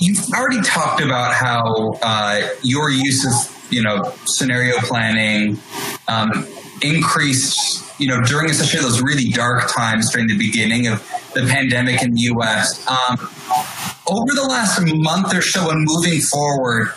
[0.00, 5.58] you've already talked about how uh, your use of you know scenario planning
[6.08, 6.46] um,
[6.82, 11.00] increased you know, during especially those really dark times during the beginning of
[11.34, 12.86] the pandemic in the US.
[12.86, 13.16] Um,
[14.06, 16.88] over the last month or so and moving forward,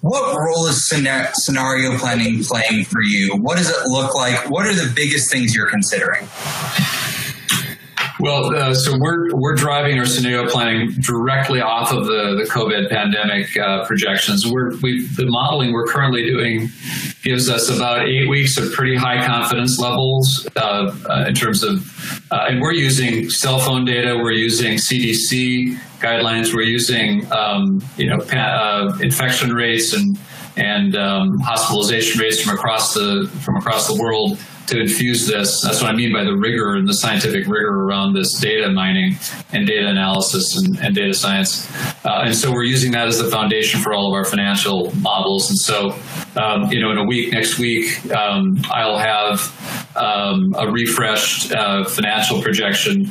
[0.00, 3.36] what role is scenario planning playing for you?
[3.36, 4.50] What does it look like?
[4.50, 6.28] What are the biggest things you're considering?
[8.22, 12.88] Well, uh, so we're we're driving our scenario planning directly off of the, the COVID
[12.88, 14.46] pandemic uh, projections.
[14.46, 16.68] We're we the modeling we're currently doing
[17.24, 21.82] gives us about eight weeks of pretty high confidence levels uh, uh in terms of,
[22.30, 28.06] uh, and we're using cell phone data, we're using CDC guidelines, we're using um, you
[28.06, 30.16] know uh, infection rates and
[30.56, 35.62] and um, hospitalization rates from across the from across the world to infuse this.
[35.62, 39.16] That's what I mean by the rigor and the scientific rigor around this data mining
[39.52, 41.70] and data analysis and, and data science.
[42.04, 45.50] Uh, and so we're using that as the foundation for all of our financial models.
[45.50, 45.96] And so,
[46.40, 49.40] um, you know, in a week, next week, um, I'll have
[49.96, 53.10] um, a refreshed uh, financial projection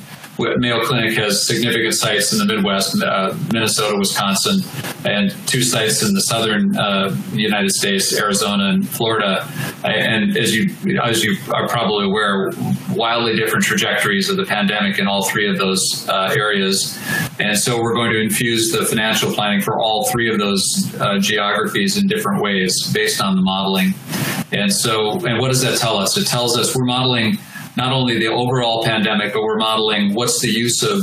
[0.58, 4.62] Mayo Clinic has significant sites in the Midwest, uh, Minnesota, Wisconsin,
[5.06, 9.48] and two sites in the southern uh, United States, Arizona and Florida.
[9.84, 12.52] And as you as you are probably aware,
[12.92, 17.00] wildly different trajectories of the pandemic in all three of those uh, areas.
[17.40, 20.62] And so we're going to infuse the financial planning for all three of those
[21.00, 23.94] uh, geographies in different ways based on the modeling.
[24.52, 26.18] And so, and what does that tell us?
[26.18, 27.38] It tells us we're modeling
[27.82, 31.00] not only the overall pandemic, but we're modeling what's the use of,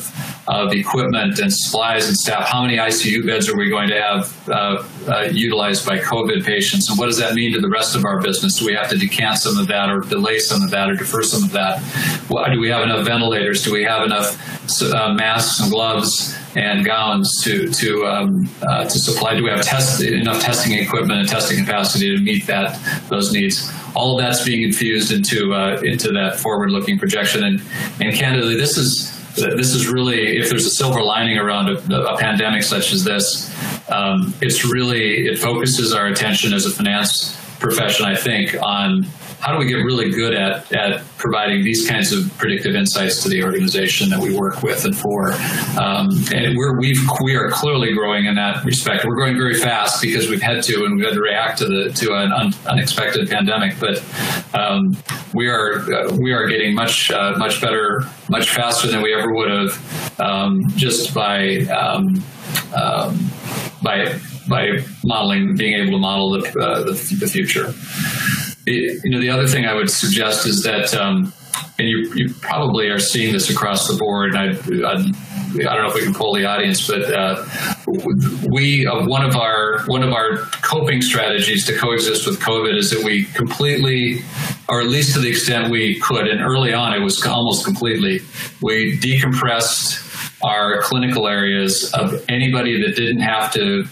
[0.47, 2.49] of equipment and supplies and staff.
[2.49, 6.88] How many ICU beds are we going to have uh, uh, utilized by COVID patients?
[6.88, 8.61] And what does that mean to the rest of our business?
[8.61, 11.25] Do we have to decant some of that or delay some of that or defer
[11.25, 11.83] some of that?
[12.31, 13.64] Well, do we have enough ventilators?
[13.64, 14.29] Do we have enough
[14.81, 16.37] uh, masks and gloves?
[16.57, 19.35] and gowns to to um, uh, to supply?
[19.35, 22.79] Do we have test enough testing equipment and testing capacity to meet that
[23.09, 23.71] those needs?
[23.95, 27.63] All of that's being infused into uh, into that forward looking projection, and
[28.01, 32.19] and candidly, this is this is really if there's a silver lining around a, a
[32.19, 33.51] pandemic such as this,
[33.91, 39.04] um, it's really it focuses our attention as a finance profession, I think, on
[39.40, 43.29] how do we get really good at, at providing these kinds of predictive insights to
[43.29, 45.33] the organization that we work with and for.
[45.81, 49.04] Um, and we're, we've, we are clearly growing in that respect.
[49.04, 51.92] We're growing very fast because we've had to and we've had to react to the
[51.92, 53.79] to an un, unexpected pandemic.
[53.79, 54.02] But
[54.54, 54.96] um,
[55.35, 59.33] we are uh, we are getting much uh, much better, much faster than we ever
[59.33, 62.23] would have, um, just by um,
[62.75, 63.31] um,
[63.83, 64.19] by
[64.49, 67.73] by modeling, being able to model the, uh, the, the, future.
[68.67, 71.33] you know, the other thing I would suggest is that, um,
[71.79, 74.35] and you, you probably are seeing this across the board.
[74.35, 74.94] And I, I,
[75.49, 77.44] I don't know if we can pull the audience, but uh,
[78.51, 82.90] we uh, one of our one of our coping strategies to coexist with COVID is
[82.90, 84.21] that we completely,
[84.69, 88.21] or at least to the extent we could, and early on it was almost completely,
[88.61, 90.05] we decompressed
[90.42, 93.85] our clinical areas of anybody that didn't have to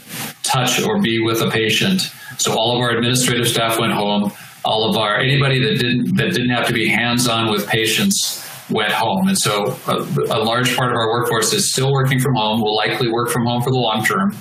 [0.46, 2.02] touch or be with a patient.
[2.38, 4.32] So all of our administrative staff went home.
[4.64, 8.46] All of our anybody that didn't that didn't have to be hands on with patients
[8.70, 9.28] went home.
[9.28, 12.74] And so a, a, large part of our workforce is still working from home, will
[12.74, 14.36] likely work from home for the long term.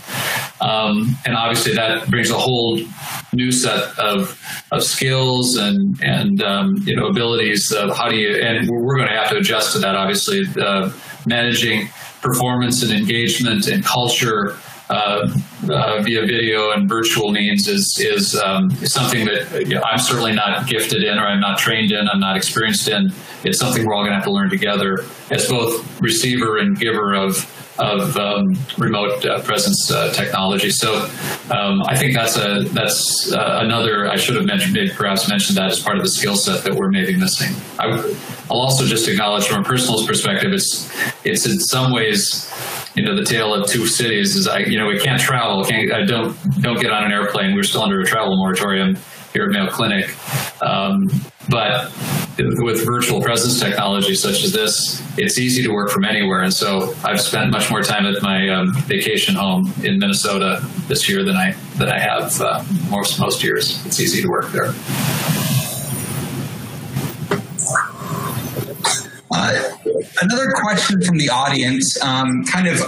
[0.61, 2.79] Um, and obviously that brings a whole
[3.33, 4.39] new set of,
[4.71, 9.09] of skills and, and um, you know, abilities of how do you, and we're going
[9.09, 10.91] to have to adjust to that, obviously, uh,
[11.27, 11.87] managing
[12.21, 14.57] performance and engagement and culture
[14.89, 15.27] uh,
[15.69, 21.03] uh, via video and virtual means is is, um, something that I'm certainly not gifted
[21.03, 23.11] in, or I'm not trained in, I'm not experienced in.
[23.43, 24.99] It's something we're all going to have to learn together
[25.31, 30.69] as both receiver and giver of of um, remote uh, presence uh, technology.
[30.69, 30.95] So
[31.51, 34.07] um, I think that's a that's uh, another.
[34.07, 36.73] I should have mentioned, maybe perhaps mentioned that as part of the skill set that
[36.73, 37.53] we're maybe missing.
[37.79, 37.87] I,
[38.49, 40.89] will also just acknowledge from a personal perspective, it's
[41.25, 42.51] it's in some ways
[42.95, 45.91] you know the tale of two cities is I you know we can't travel can't
[45.91, 48.95] I don't don't get on an airplane we're still under a travel moratorium
[49.33, 50.09] here at Mayo Clinic
[50.61, 51.07] um,
[51.49, 51.91] but
[52.37, 56.93] with virtual presence technology such as this it's easy to work from anywhere and so
[57.03, 61.35] I've spent much more time at my um, vacation home in Minnesota this year than
[61.35, 64.73] I than I have uh, most most years it's easy to work there.
[69.31, 69.69] Uh,
[70.21, 72.79] another question from the audience, um, kind of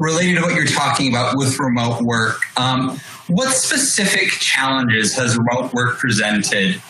[0.00, 2.40] related to what you're talking about with remote work.
[2.56, 2.98] Um,
[3.28, 6.80] what specific challenges has remote work presented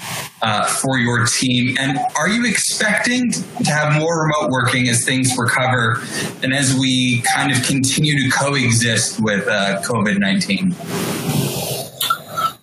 [0.40, 1.76] uh, for your team?
[1.78, 6.02] And are you expecting to have more remote working as things recover
[6.42, 10.74] and as we kind of continue to coexist with uh, COVID 19?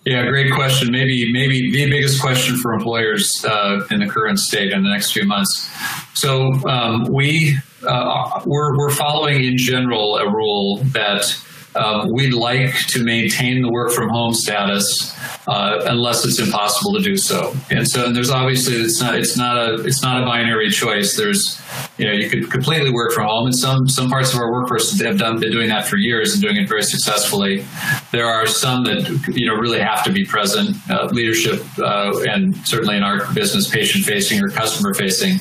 [0.06, 0.90] Yeah, great question.
[0.90, 5.12] Maybe maybe the biggest question for employers uh, in the current state in the next
[5.12, 5.70] few months.
[6.14, 7.56] So um, we
[7.86, 11.36] uh, we're we're following in general a rule that
[11.76, 15.16] um, we'd like to maintain the work from home status
[15.46, 17.54] uh, unless it's impossible to do so.
[17.70, 21.16] And so, and there's obviously it's not it's not a it's not a binary choice.
[21.16, 21.60] There's
[21.98, 24.98] you know you could completely work from home, and some some parts of our workforce
[25.00, 27.64] have done been doing that for years and doing it very successfully.
[28.10, 32.56] There are some that you know really have to be present, uh, leadership, uh, and
[32.66, 35.38] certainly in our business, patient facing or customer facing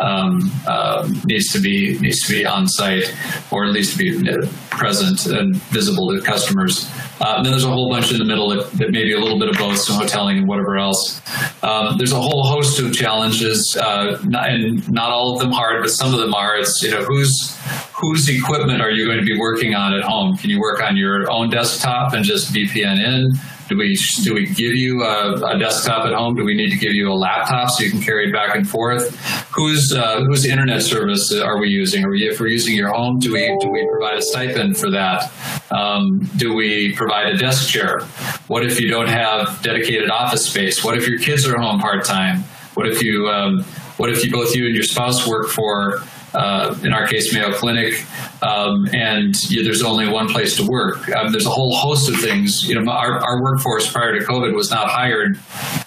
[0.00, 3.14] um, uh, needs to be needs to be on site
[3.50, 6.90] or at least be uh, present and visible to customers.
[7.20, 9.38] Uh, and then there's a whole bunch in the middle that, that maybe a little
[9.38, 11.20] bit of both, some hoteling and whatever else.
[11.62, 15.82] Um, there's a whole host of challenges, uh, not, and not all of them hard,
[15.82, 16.56] but some of them are.
[16.56, 17.56] It's you know whose
[17.94, 20.36] whose equipment are you going to be working on at home?
[20.36, 23.32] Can you work on your own desktop and just VPN in?
[23.72, 26.34] Do we do we give you a, a, desktop at home?
[26.34, 28.68] Do we need to give you a laptop so you can carry it back and
[28.68, 29.18] forth?
[29.54, 32.04] Whose uh, whose internet service are we using?
[32.04, 34.90] Are we, if we're using your home, do we do we provide a stipend for
[34.90, 35.32] that?
[35.70, 38.00] Um, do we provide a desk chair?
[38.46, 40.84] What if you don't have dedicated office space?
[40.84, 42.40] What if your kids are home part time?
[42.74, 43.62] What if you um,
[43.96, 46.02] what if you both you and your spouse work for
[46.34, 48.04] uh, in our case, Mayo Clinic,
[48.42, 51.08] um, and there's only one place to work.
[51.10, 52.68] Um, there's a whole host of things.
[52.68, 55.38] You know, our, our workforce prior to COVID was not hired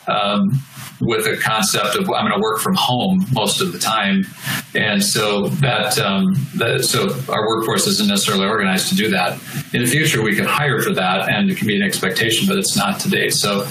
[0.07, 0.61] um,
[1.01, 4.25] with a concept of I'm going to work from home most of the time,
[4.73, 9.33] and so that, um, that so our workforce isn't necessarily organized to do that.
[9.73, 12.57] In the future, we can hire for that, and it can be an expectation, but
[12.57, 13.29] it's not today.
[13.29, 13.67] So,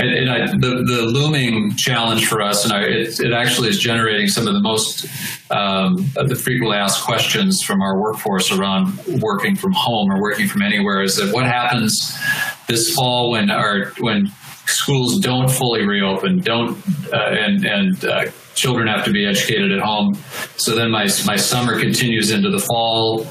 [0.00, 3.78] and, and I, the the looming challenge for us, and I, it, it actually is
[3.78, 5.06] generating some of the most
[5.50, 10.62] um, the frequently asked questions from our workforce around working from home or working from
[10.62, 12.16] anywhere is that what happens
[12.66, 14.30] this fall when our when
[14.66, 16.78] schools don't fully reopen, don't
[17.12, 18.24] uh, and and uh,
[18.60, 20.14] children have to be educated at home.
[20.56, 23.26] So then my my summer continues into the fall,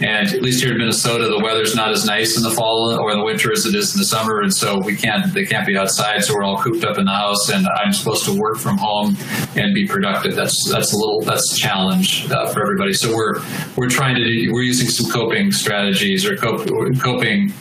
[0.00, 3.10] and at least here in Minnesota, the weather's not as nice in the fall or
[3.12, 5.66] in the winter as it is in the summer, and so we can't they can't
[5.66, 6.22] be outside.
[6.24, 9.16] So we're all cooped up in the house, and I'm supposed to work from home
[9.56, 10.36] and be productive.
[10.36, 12.92] That's that's a little that's a challenge uh, for everybody.
[12.92, 13.40] So we're
[13.76, 16.68] we're trying to do, we're using some coping strategies or cope,
[17.00, 17.52] coping.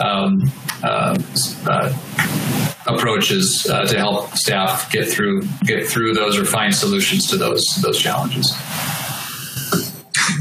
[0.00, 0.52] Um,
[0.82, 1.18] uh,
[1.66, 1.92] uh,
[2.86, 7.66] approaches uh, to help staff get through get through those or find solutions to those
[7.82, 8.54] those challenges.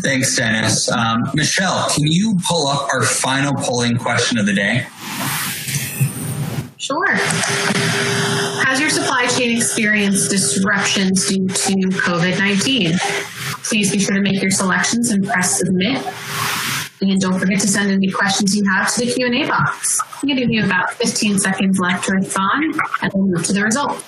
[0.04, 0.90] Thanks, Dennis.
[0.90, 4.86] Um, Michelle, can you pull up our final polling question of the day?
[6.78, 7.16] Sure.
[8.64, 12.98] Has your supply chain experienced disruptions due to COVID 19?
[13.64, 16.02] Please be sure to make your selections and press submit.
[17.00, 20.00] And don't forget to send any questions you have to the Q&A box.
[20.24, 24.04] I'm give you about 15 seconds left to respond, and we'll move to the result.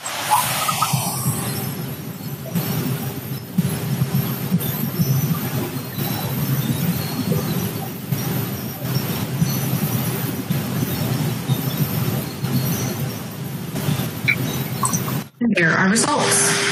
[15.40, 16.68] And here are results.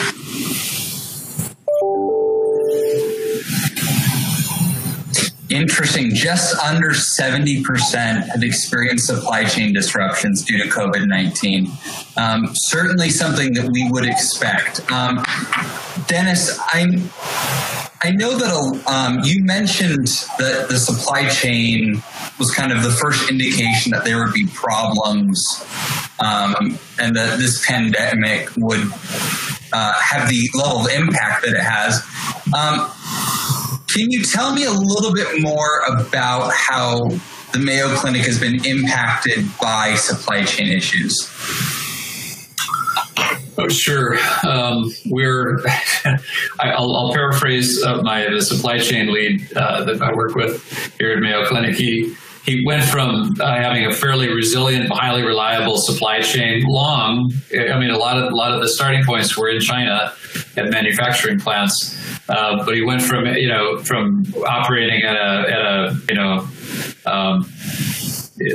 [5.49, 6.13] Interesting.
[6.13, 11.71] Just under 70% have experienced supply chain disruptions due to COVID 19.
[12.17, 14.89] Um, certainly something that we would expect.
[14.91, 15.23] Um,
[16.07, 17.09] Dennis, I'm.
[18.03, 22.03] I know that um, you mentioned that the supply chain
[22.37, 25.65] was kind of the first indication that there would be problems
[26.19, 28.91] um, and that this pandemic would
[29.73, 32.03] uh, have the level of impact that it has.
[32.53, 32.91] Um,
[33.97, 37.07] can you tell me a little bit more about how
[37.51, 41.27] the Mayo Clinic has been impacted by supply chain issues?
[43.57, 44.15] Oh, sure.
[44.47, 45.57] Um, we're.
[46.59, 50.63] I'll, I'll, paraphrase uh, my the supply chain lead uh, that I work with
[50.99, 51.75] here at Mayo Clinic.
[51.75, 52.15] He
[52.47, 57.33] he went from uh, having a fairly resilient, highly reliable supply chain, long.
[57.51, 60.13] I mean, a lot of a lot of the starting points were in China
[60.55, 61.93] at manufacturing plants,
[62.29, 66.47] uh, but he went from you know from operating at a at a you know
[67.05, 67.43] um,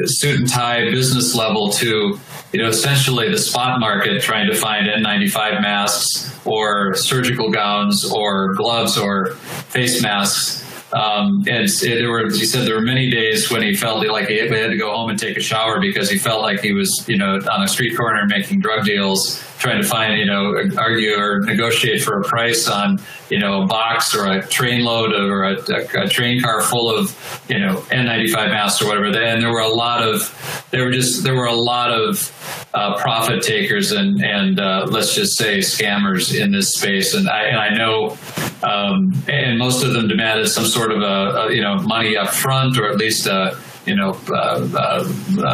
[0.06, 2.18] suit and tie business level to
[2.54, 8.54] you know essentially the spot market trying to find N95 masks or surgical gowns or
[8.54, 9.32] gloves or
[9.68, 10.61] face masks
[10.92, 14.28] um, and it, there were, he said there were many days when he felt like
[14.28, 17.04] he had to go home and take a shower because he felt like he was,
[17.08, 21.14] you know, on a street corner making drug deals, trying to find, you know, argue
[21.16, 22.98] or negotiate for a price on,
[23.30, 26.94] you know, a box or a train load or a, a, a train car full
[26.94, 27.10] of,
[27.48, 29.06] you know, N95 masks or whatever.
[29.06, 32.98] And there were a lot of, there were just, there were a lot of uh,
[32.98, 37.14] profit takers and, and uh, let's just say scammers in this space.
[37.14, 38.18] And I, and I know,
[38.62, 42.28] um, and most of them demanded some sort of a, a, you know money up
[42.28, 43.56] front or at least a
[43.86, 45.04] you know uh,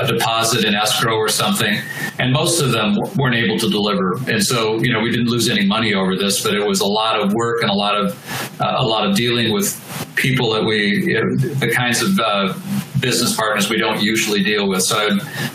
[0.03, 1.79] a deposit in escrow or something.
[2.19, 4.19] And most of them weren't able to deliver.
[4.31, 6.87] And so you know we didn't lose any money over this but it was a
[6.87, 9.73] lot of work and a lot of uh, a lot of dealing with
[10.17, 12.53] people that we you know, the kinds of uh,
[13.01, 14.83] business partners we don't usually deal with.
[14.83, 15.09] So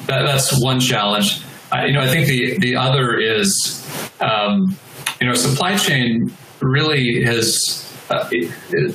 [0.08, 1.42] that, that's one challenge.
[1.86, 3.86] You know I think the the other is
[4.20, 4.76] um,
[5.20, 6.32] you know supply chain
[6.64, 8.30] really has uh,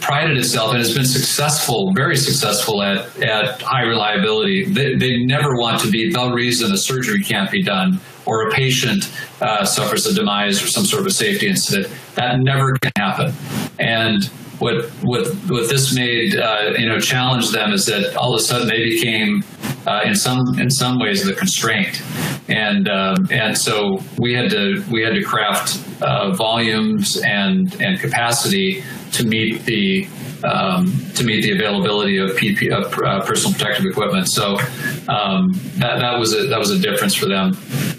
[0.01, 4.65] prided itself and has been successful, very successful at, at high reliability.
[4.65, 8.53] They, they never want to be the reason a surgery can't be done or a
[8.53, 9.11] patient
[9.41, 11.93] uh, suffers a demise or some sort of a safety incident.
[12.15, 13.33] That never can happen.
[13.79, 14.25] And
[14.59, 18.43] what what what this made uh, you know challenge them is that all of a
[18.43, 19.43] sudden they became
[19.87, 22.03] uh, in some in some ways the constraint,
[22.49, 28.01] and um, and so we had to we had to craft uh, volumes and and
[28.01, 28.83] capacity
[29.13, 30.07] to meet the
[30.45, 34.29] um, to meet the availability of PP uh, personal protective equipment.
[34.29, 34.59] So
[35.09, 37.57] um, that that was a that was a difference for them.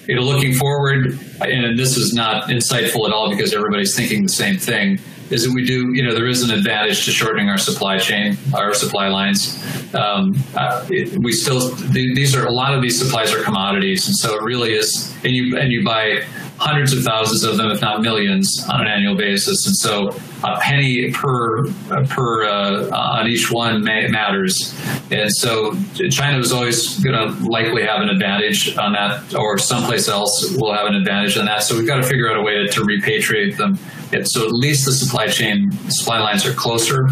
[0.07, 4.29] You know, looking forward, and this is not insightful at all because everybody's thinking the
[4.29, 7.57] same thing is that we do, you know, there is an advantage to shortening our
[7.57, 9.63] supply chain, our supply lines.
[9.93, 14.15] Um, uh, it, we still, these are a lot of these supplies are commodities, and
[14.15, 15.15] so it really is.
[15.23, 16.23] And you and you buy
[16.59, 19.65] hundreds of thousands of them, if not millions, on an annual basis.
[19.65, 20.09] And so
[20.43, 24.75] a penny per uh, per uh, uh, on each one matters.
[25.11, 25.75] And so
[26.09, 30.73] China is always going to likely have an advantage on that, or someplace else will
[30.73, 31.63] have an advantage on that.
[31.63, 33.77] So we've got to figure out a way to, to repatriate them.
[34.25, 37.09] So at least the supply chain supply lines are closer.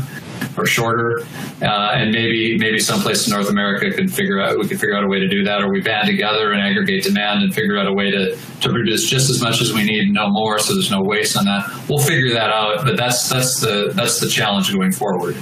[0.58, 1.22] Or shorter,
[1.62, 5.04] uh, and maybe maybe someplace in North America could figure out we could figure out
[5.04, 7.88] a way to do that, or we band together and aggregate demand and figure out
[7.88, 10.92] a way to, to produce just as much as we need, no more, so there's
[10.92, 11.68] no waste on that.
[11.90, 15.36] We'll figure that out, but that's that's the that's the challenge going forward.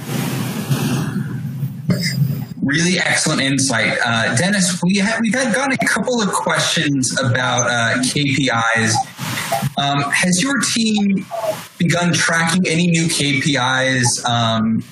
[2.66, 4.82] Really excellent insight, uh, Dennis.
[4.82, 8.92] We have we've had gotten a couple of questions about uh, KPIs.
[9.78, 11.24] Um, has your team
[11.78, 14.82] begun tracking any new KPIs um,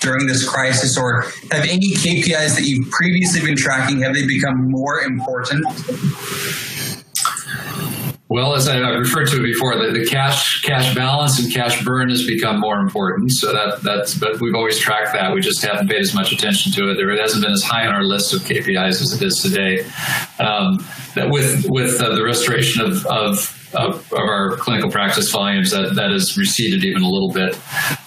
[0.00, 1.22] during this crisis, or
[1.52, 5.64] have any KPIs that you've previously been tracking have they become more important?
[8.30, 12.10] Well, as I referred to it before, the, the cash cash balance and cash burn
[12.10, 13.32] has become more important.
[13.32, 15.34] So that that's but we've always tracked that.
[15.34, 16.94] We just haven't paid as much attention to it.
[16.94, 19.80] There it hasn't been as high on our list of KPIs as it is today.
[20.38, 20.78] Um,
[21.16, 25.94] that with with uh, the restoration of, of of, of, our clinical practice volumes that,
[25.94, 27.56] that has receded even a little bit.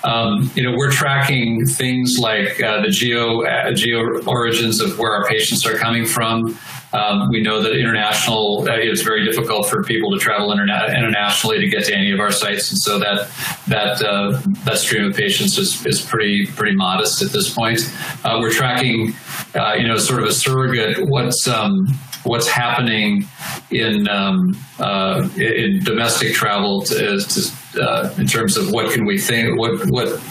[0.04, 5.14] Um, you know, we're tracking things like uh, the geo uh, geo origins of where
[5.14, 6.58] our patients are coming from.
[6.94, 11.60] Um, we know that international uh, it's very difficult for people to travel interna- internationally
[11.60, 13.30] to get to any of our sites, and so that
[13.68, 17.80] that uh, that stream of patients is, is pretty pretty modest at this point.
[18.24, 19.14] Uh, we're tracking,
[19.56, 21.88] uh, you know, sort of a surrogate what's um,
[22.26, 23.26] what's happening
[23.72, 29.18] in um, uh, in domestic travel to, to, uh, in terms of what can we
[29.18, 30.22] think, what what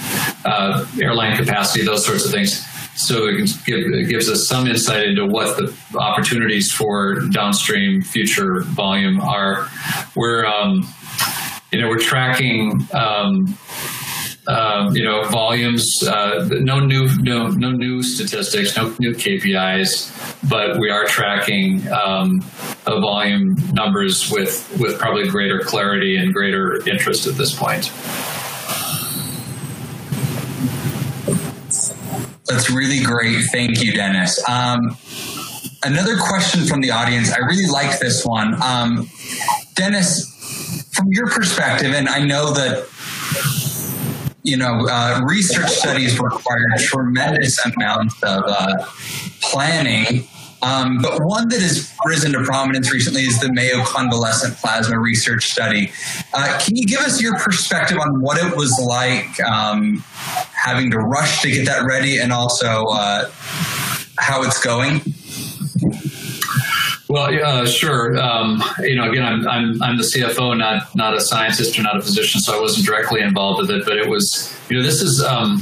[1.00, 5.26] airline capacity, those sorts of things so it, give, it, gives us some insight into
[5.26, 9.68] what the opportunities for downstream future volume are.
[10.14, 10.82] We're, um,
[11.72, 13.56] you know, we're tracking, um,
[14.46, 16.02] uh, you know, volumes.
[16.02, 22.40] Uh, no new, no, no new statistics, no new KPIs, but we are tracking um,
[22.84, 27.90] volume numbers with with probably greater clarity and greater interest at this point.
[32.52, 33.46] That's really great.
[33.46, 34.46] Thank you, Dennis.
[34.46, 34.94] Um,
[35.84, 37.32] another question from the audience.
[37.32, 38.60] I really like this one.
[38.62, 39.08] Um,
[39.74, 40.28] Dennis,
[40.92, 42.86] from your perspective, and I know that
[44.42, 48.86] you know uh, research studies require tremendous amounts of uh,
[49.40, 50.28] planning
[50.62, 55.50] um, but one that has risen to prominence recently is the Mayo Convalescent Plasma Research
[55.50, 55.92] Study.
[56.32, 60.04] Uh, can you give us your perspective on what it was like um,
[60.54, 63.30] having to rush to get that ready and also uh,
[64.18, 65.00] how it's going?
[67.12, 68.18] Well, uh, sure.
[68.18, 71.98] Um, you know, again, I'm, I'm, I'm the CFO, not not a scientist or not
[71.98, 73.84] a physician, so I wasn't directly involved with it.
[73.84, 75.58] But it was, you know, this is um,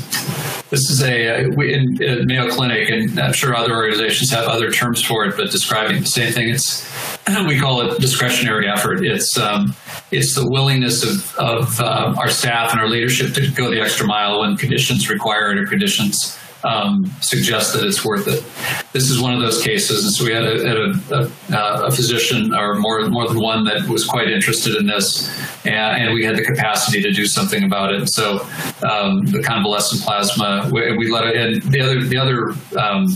[0.71, 4.71] this is a we, in, in, Mayo Clinic, and I'm sure other organizations have other
[4.71, 6.51] terms for it, but describing the same thing.
[6.51, 6.89] It's
[7.49, 9.05] we call it discretionary effort.
[9.05, 9.75] It's um,
[10.13, 14.07] it's the willingness of, of uh, our staff and our leadership to go the extra
[14.07, 18.45] mile when conditions require it or conditions um, suggest that it's worth it.
[18.93, 21.91] This is one of those cases, and so we had a, had a, a, a
[21.91, 25.29] physician, or more more than one, that was quite interested in this,
[25.65, 28.09] and, and we had the capacity to do something about it.
[28.09, 28.41] So
[28.89, 31.71] um, the convalescent plasma, we, we, let it in.
[31.71, 33.07] The other the other um,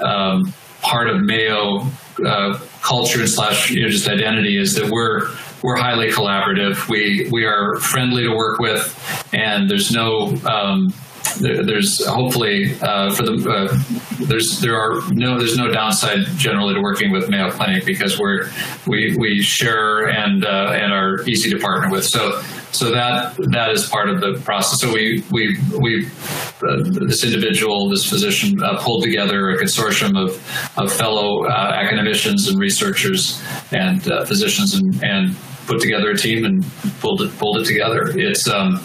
[0.00, 0.52] um
[0.82, 1.86] part of Mayo
[2.24, 5.28] uh, culture and slash you know just identity is that we're
[5.62, 6.88] we're highly collaborative.
[6.88, 8.94] We we are friendly to work with,
[9.32, 10.92] and there's no um,
[11.34, 16.74] there, there's hopefully uh, for the uh, there's there are no there's no downside generally
[16.74, 18.48] to working with Mayo Clinic because we're
[18.86, 22.04] we we share and uh, and are easy to partner with.
[22.04, 22.40] So
[22.72, 24.80] so that that is part of the process.
[24.80, 30.30] So we we we uh, this individual, this physician, uh, pulled together a consortium of
[30.78, 36.64] of fellow uh, academicians and researchers and physicians and and put together a team and
[37.00, 38.12] pulled it pulled it together.
[38.14, 38.80] It's um,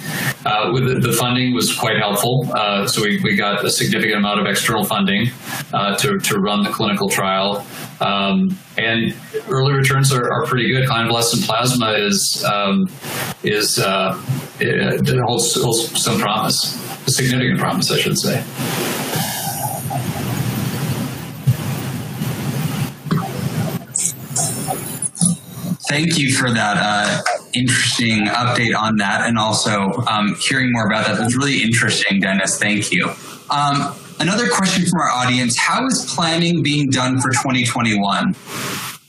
[0.46, 2.50] uh, with the funding was quite helpful.
[2.54, 5.30] Uh, so we, we got a significant amount of external funding
[5.74, 7.66] uh, to to run the clinical trial,
[8.00, 9.14] um, and
[9.50, 10.88] early returns are, are pretty good.
[10.88, 12.88] Convalescent plasma is um,
[13.44, 14.14] is uh,
[15.28, 16.76] holds, holds some promise,
[17.08, 18.44] significant promise, I should say.
[25.92, 27.22] Thank you for that uh,
[27.54, 31.18] interesting update on that and also um, hearing more about that.
[31.18, 32.58] That's really interesting, Dennis.
[32.58, 33.10] Thank you.
[33.50, 38.34] Um, another question from our audience How is planning being done for 2021?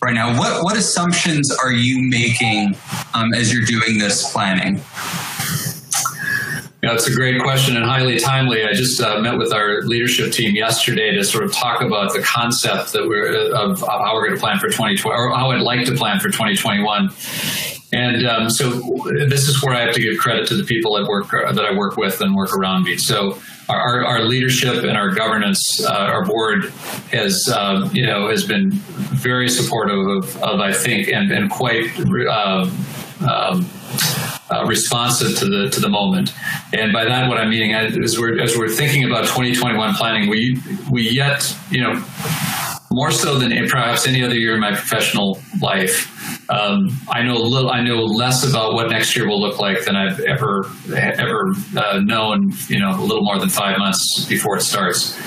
[0.02, 2.74] Right now, what, what assumptions are you making
[3.14, 4.82] um, as you're doing this planning?
[6.82, 8.64] Yeah, it's a great question and highly timely.
[8.64, 12.20] I just uh, met with our leadership team yesterday to sort of talk about the
[12.22, 15.60] concept that we're of, of how we're going to plan for 2020, or how I'd
[15.60, 17.10] like to plan for 2021.
[17.92, 18.68] And um, so
[19.28, 21.64] this is where I have to give credit to the people that work uh, that
[21.64, 22.96] I work with and work around me.
[22.96, 26.64] So our, our leadership and our governance, uh, our board
[27.12, 31.86] has um, you know has been very supportive of, of I think and and quite.
[32.28, 32.68] Uh,
[33.22, 33.70] um,
[34.52, 36.32] uh, responsive to the to the moment.
[36.72, 40.58] And by that, what I'm meaning is we're as we're thinking about 2021 planning, we
[40.90, 42.02] we yet you know
[42.92, 46.10] more so than perhaps any other year in my professional life.
[46.50, 47.70] Um, I know a little.
[47.70, 52.00] I know less about what next year will look like than I've ever ever uh,
[52.00, 52.50] known.
[52.68, 55.18] You know, a little more than five months before it starts.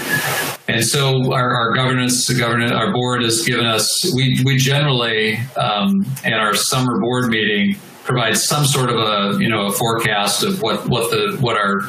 [0.68, 3.88] And so our, our governance, governance, our board has given us.
[4.16, 7.76] We we generally um, at our summer board meeting
[8.06, 11.82] provide some sort of a you know a forecast of what what the what our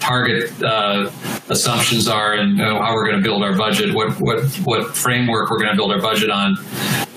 [0.00, 1.10] target uh,
[1.50, 4.96] assumptions are and you know, how we're going to build our budget, what what what
[4.96, 6.56] framework we're going to build our budget on,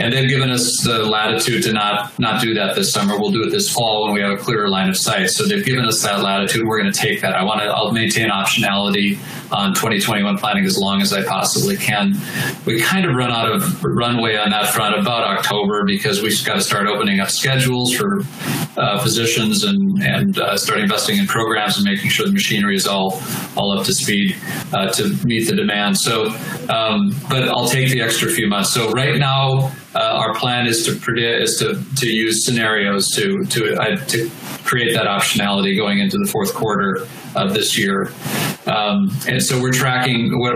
[0.02, 3.20] and they've given us the latitude to not not do that this summer.
[3.20, 5.30] We'll do it this fall when we have a clearer line of sight.
[5.30, 6.66] So they've given us that latitude.
[6.66, 7.34] We're going to take that.
[7.34, 7.68] I want to.
[7.68, 9.20] I'll maintain optionality
[9.52, 12.16] on 2021 planning as long as I possibly can.
[12.66, 16.56] We kind of run out of runway on that front about October because we've got
[16.56, 18.22] to start opening up schedules for
[18.78, 22.88] uh, physicians and and uh, start investing in programs and making sure the machinery is
[22.88, 23.22] all
[23.56, 24.36] all up to speed
[24.74, 25.98] uh, to meet the demand.
[25.98, 26.30] So,
[26.70, 28.74] um, but I'll take the extra few months.
[28.74, 33.44] So right now, uh, our plan is to predict is to to use scenarios to
[33.46, 34.30] to uh, to
[34.64, 38.12] create that optionality going into the fourth quarter of this year.
[38.68, 40.56] Um, and so we're tracking what,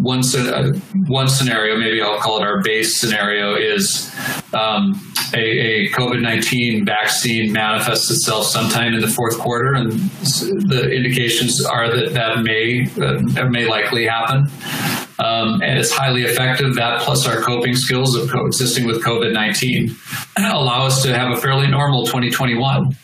[0.00, 0.72] one, uh,
[1.06, 4.14] one scenario, maybe I'll call it our base scenario, is
[4.54, 5.00] um,
[5.34, 9.74] a, a COVID 19 vaccine manifests itself sometime in the fourth quarter.
[9.74, 14.46] And the indications are that that may, uh, may likely happen.
[15.18, 16.74] Um, and it's highly effective.
[16.74, 19.94] That plus our coping skills of coexisting with COVID 19
[20.38, 22.96] allow us to have a fairly normal 2021.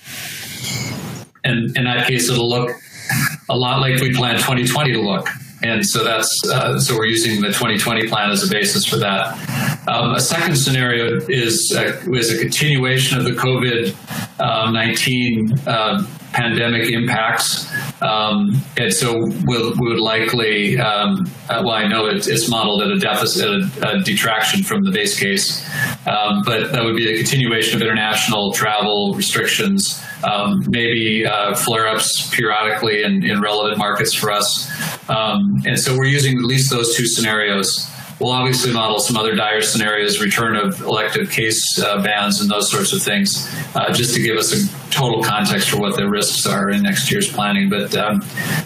[1.44, 2.70] And in that case, it'll look
[3.48, 5.28] a lot like we planned 2020 to look.
[5.62, 9.36] And so that's uh, so we're using the 2020 plan as a basis for that.
[9.88, 13.94] Um, a second scenario is uh, is a continuation of the COVID
[14.40, 17.70] um, 19 uh, pandemic impacts.
[18.02, 22.82] Um, and so we'll, we would likely, um, uh, well, I know it's, it's modeled
[22.82, 25.68] at a deficit, a, a detraction from the base case,
[26.06, 31.88] um, but that would be a continuation of international travel restrictions, um, maybe uh, flare
[31.88, 34.70] ups periodically in, in relevant markets for us.
[35.08, 37.90] Um, and so we're using at least those two scenarios.
[38.20, 42.70] We'll obviously model some other dire scenarios, return of elective case uh, bans and those
[42.70, 46.46] sorts of things, uh, just to give us a total context for what the risks
[46.46, 47.70] are in next year's planning.
[47.70, 48.20] But um,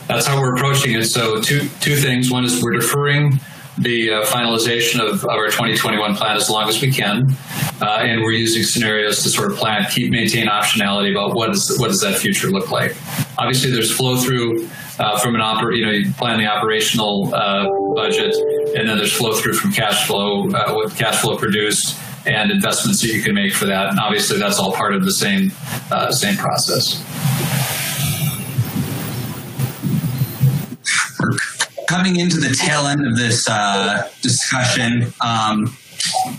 [0.09, 1.05] that's how we're approaching it.
[1.05, 2.32] So two two things.
[2.32, 3.38] One is we're deferring
[3.79, 7.27] the uh, finalization of, of, our 2021 plan as long as we can,
[7.81, 11.77] uh, and we're using scenarios to sort of plan, keep maintain optionality about what is
[11.79, 12.95] what does that future look like.
[13.39, 14.68] Obviously, there's flow through
[14.99, 17.66] uh, from an oper, you know, you plan the operational uh,
[17.97, 18.35] budget,
[18.77, 23.03] and then there's flow through from cash flow, uh, what cash flow produced, and investments
[23.03, 23.89] that you can make for that.
[23.89, 25.51] And obviously, that's all part of the same
[25.91, 27.03] uh, same process.
[31.95, 35.76] Coming into the tail end of this uh, discussion, um,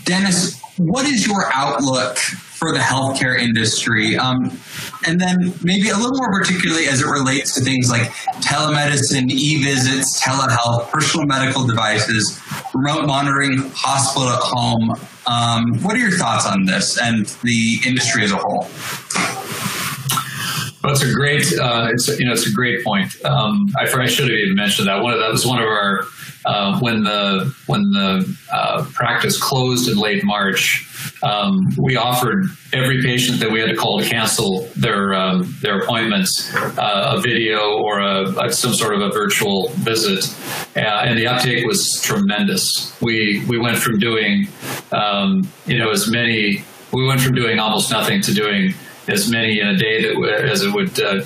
[0.04, 4.18] Dennis, what is your outlook for the healthcare industry?
[4.18, 4.60] Um,
[5.08, 8.10] and then maybe a little more particularly as it relates to things like
[8.42, 12.38] telemedicine, e-visits, telehealth, personal medical devices,
[12.74, 14.92] remote monitoring, hospital at home.
[15.26, 18.68] Um, what are your thoughts on this and the industry as a whole?
[20.86, 23.12] Well, it's a great, uh, it's you know, it's a great point.
[23.26, 25.02] Um, I, I should have even mentioned that.
[25.02, 26.06] One of that was one of our
[26.46, 30.88] uh, when the when the uh, practice closed in late March.
[31.24, 35.80] Um, we offered every patient that we had to call to cancel their um, their
[35.80, 40.24] appointments uh, a video or a, a, some sort of a virtual visit,
[40.78, 42.96] uh, and the uptake was tremendous.
[43.02, 44.48] We we went from doing
[44.92, 48.76] um, you know as many we went from doing almost nothing to doing
[49.08, 51.22] as many in a day that as it would uh,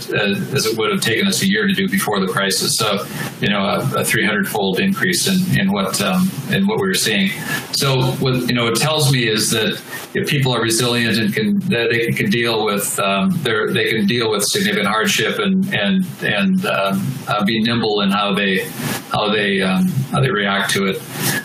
[0.56, 2.76] as it would have taken us a year to do before the crisis.
[2.76, 3.06] So,
[3.40, 6.94] you know, a, a 300 fold increase in, in what um, in what we were
[6.94, 7.30] seeing.
[7.72, 9.82] So, what you know, it tells me is that
[10.14, 13.92] if people are resilient and can that they can, can deal with um, their they
[13.92, 18.66] can deal with significant hardship and and and um, uh, be nimble in how they
[19.12, 20.98] how they um, how they react to it.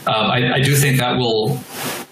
[0.07, 1.61] Um, I, I do think that will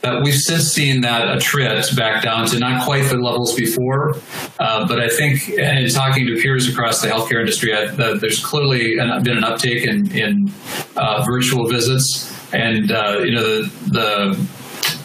[0.05, 4.12] uh, we've since seen that attrit back down to not quite the levels before,
[4.59, 8.45] uh, but I think, in talking to peers across the healthcare industry, I, uh, there's
[8.45, 10.53] clearly an, been an uptake in, in
[10.97, 14.49] uh, virtual visits, and uh, you know the, the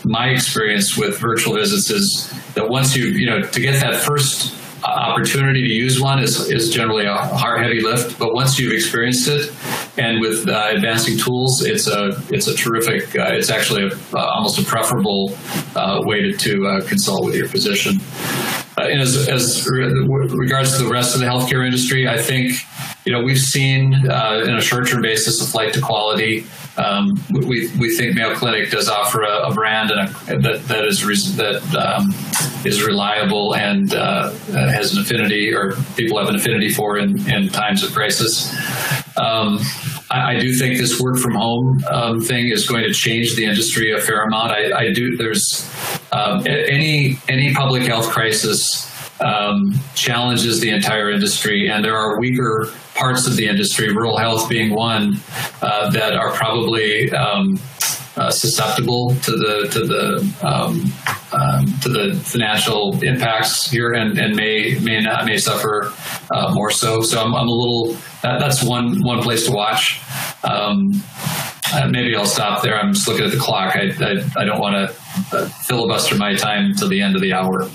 [0.05, 4.53] my experience with virtual visits is that once you you know to get that first
[4.83, 8.17] opportunity to use one is, is generally a hard heavy lift.
[8.17, 9.51] But once you've experienced it
[9.97, 14.31] and with uh, advancing tools it's a it's a terrific uh, it's actually a, uh,
[14.35, 15.35] almost a preferable
[15.75, 17.99] uh, way to, to uh, consult with your physician
[18.77, 22.53] uh, as, as regards to the rest of the healthcare industry i think
[23.05, 26.45] you know we've seen in a short-term basis a flight to quality
[26.77, 30.85] um, we, we think Mayo Clinic does offer a, a brand and a, that that
[30.85, 31.01] is
[31.37, 32.13] that um,
[32.65, 37.49] is reliable and uh, has an affinity or people have an affinity for in, in
[37.49, 38.53] times of crisis.
[39.17, 39.59] Um,
[40.11, 43.45] I, I, do think this work from home um, thing is going to change the
[43.45, 44.51] industry a fair amount.
[44.51, 45.17] I, I do.
[45.17, 45.67] There's
[46.11, 48.87] um, any any public health crisis
[49.19, 54.49] um, challenges the entire industry, and there are weaker parts of the industry, rural health
[54.49, 55.17] being one,
[55.61, 57.59] uh, that are probably um,
[58.15, 60.91] uh, susceptible to the to the um,
[61.33, 65.93] um, to the financial impacts here, and, and may may not may suffer
[66.31, 67.01] uh, more so.
[67.01, 67.97] So I'm, I'm a little.
[68.21, 70.01] that's one one place to watch.
[70.43, 71.03] Um,
[71.73, 72.77] uh, maybe I'll stop there.
[72.79, 73.75] I'm just looking at the clock.
[73.75, 77.33] I I, I don't want to uh, filibuster my time till the end of the
[77.33, 77.69] hour.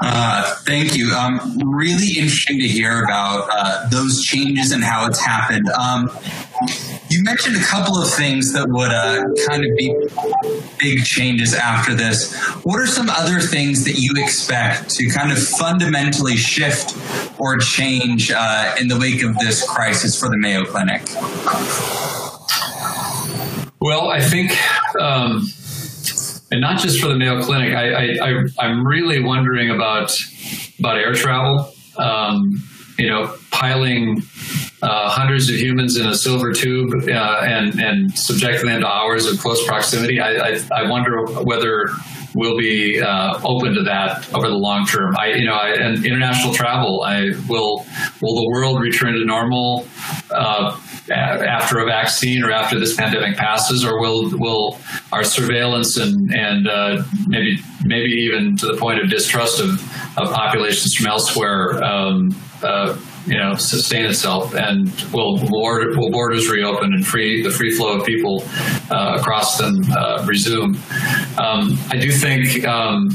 [0.00, 1.12] Uh, thank you.
[1.12, 5.68] Um, really interesting to hear about uh, those changes and how it's happened.
[5.70, 6.10] Um,
[7.08, 9.94] you mentioned a couple of things that would uh, kind of be
[10.78, 12.34] big changes after this.
[12.64, 16.96] What are some other things that you expect to kind of fundamentally shift
[17.38, 21.02] or change uh, in the wake of this crisis for the Mayo Clinic?
[23.80, 24.52] Well, I think.
[24.98, 25.46] Um,
[26.50, 27.74] and not just for the Mayo Clinic.
[27.74, 28.16] I,
[28.60, 30.16] I, am really wondering about
[30.78, 31.72] about air travel.
[31.98, 32.62] Um,
[32.96, 34.22] you know, piling
[34.82, 39.26] uh, hundreds of humans in a silver tube uh, and and subjecting them to hours
[39.26, 40.20] of close proximity.
[40.20, 41.88] I, I, I wonder whether
[42.34, 45.14] we'll be uh, open to that over the long term.
[45.16, 47.02] I, you know, I, and international travel.
[47.02, 47.86] I will.
[48.20, 49.86] Will the world return to normal?
[50.30, 50.78] Uh,
[51.10, 54.78] after a vaccine or after this pandemic passes, or will will
[55.12, 59.68] our surveillance and and uh, maybe maybe even to the point of distrust of,
[60.18, 62.96] of populations from elsewhere, um, uh,
[63.26, 67.98] you know, sustain itself, and will border, will borders reopen and free the free flow
[67.98, 68.44] of people
[68.90, 70.76] uh, across them uh, resume?
[71.38, 72.66] Um, I do think.
[72.66, 73.08] Um,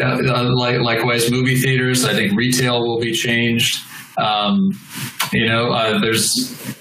[0.00, 2.04] uh, like, likewise, movie theaters.
[2.04, 3.82] I think retail will be changed.
[4.16, 4.70] Um,
[5.32, 6.26] you know, uh, there's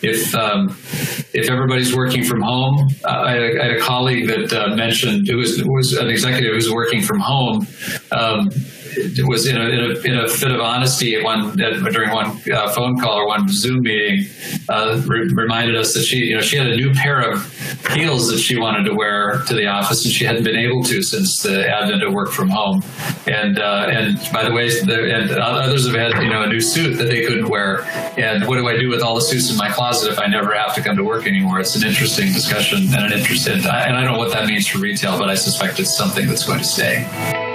[0.03, 0.69] if um,
[1.33, 2.87] if everybody's working from home.
[3.05, 6.71] I, I, had a colleague that uh, mentioned it was was an executive who was
[6.71, 7.67] working from home.
[8.11, 8.49] Um,
[9.27, 12.39] was in a, in a, in a fit of honesty at one at, during one
[12.51, 14.29] uh, phone call or one Zoom meeting.
[14.69, 17.45] Uh, re- reminded us that she you know she had a new pair of
[17.89, 21.01] heels that she wanted to wear to the office and she hadn't been able to
[21.01, 22.83] since the advent of work from home.
[23.25, 26.61] And uh, and by the way, the, and others have had you know a new
[26.61, 27.83] suit that they couldn't wear.
[28.17, 30.53] And what do I do with all the suits in my closet if I never
[30.53, 31.59] have to come to work anymore?
[31.59, 34.79] It's an interesting discussion and an interesting and I don't know what that means for
[34.79, 37.46] retail, but I suspect it's something that's going to stay.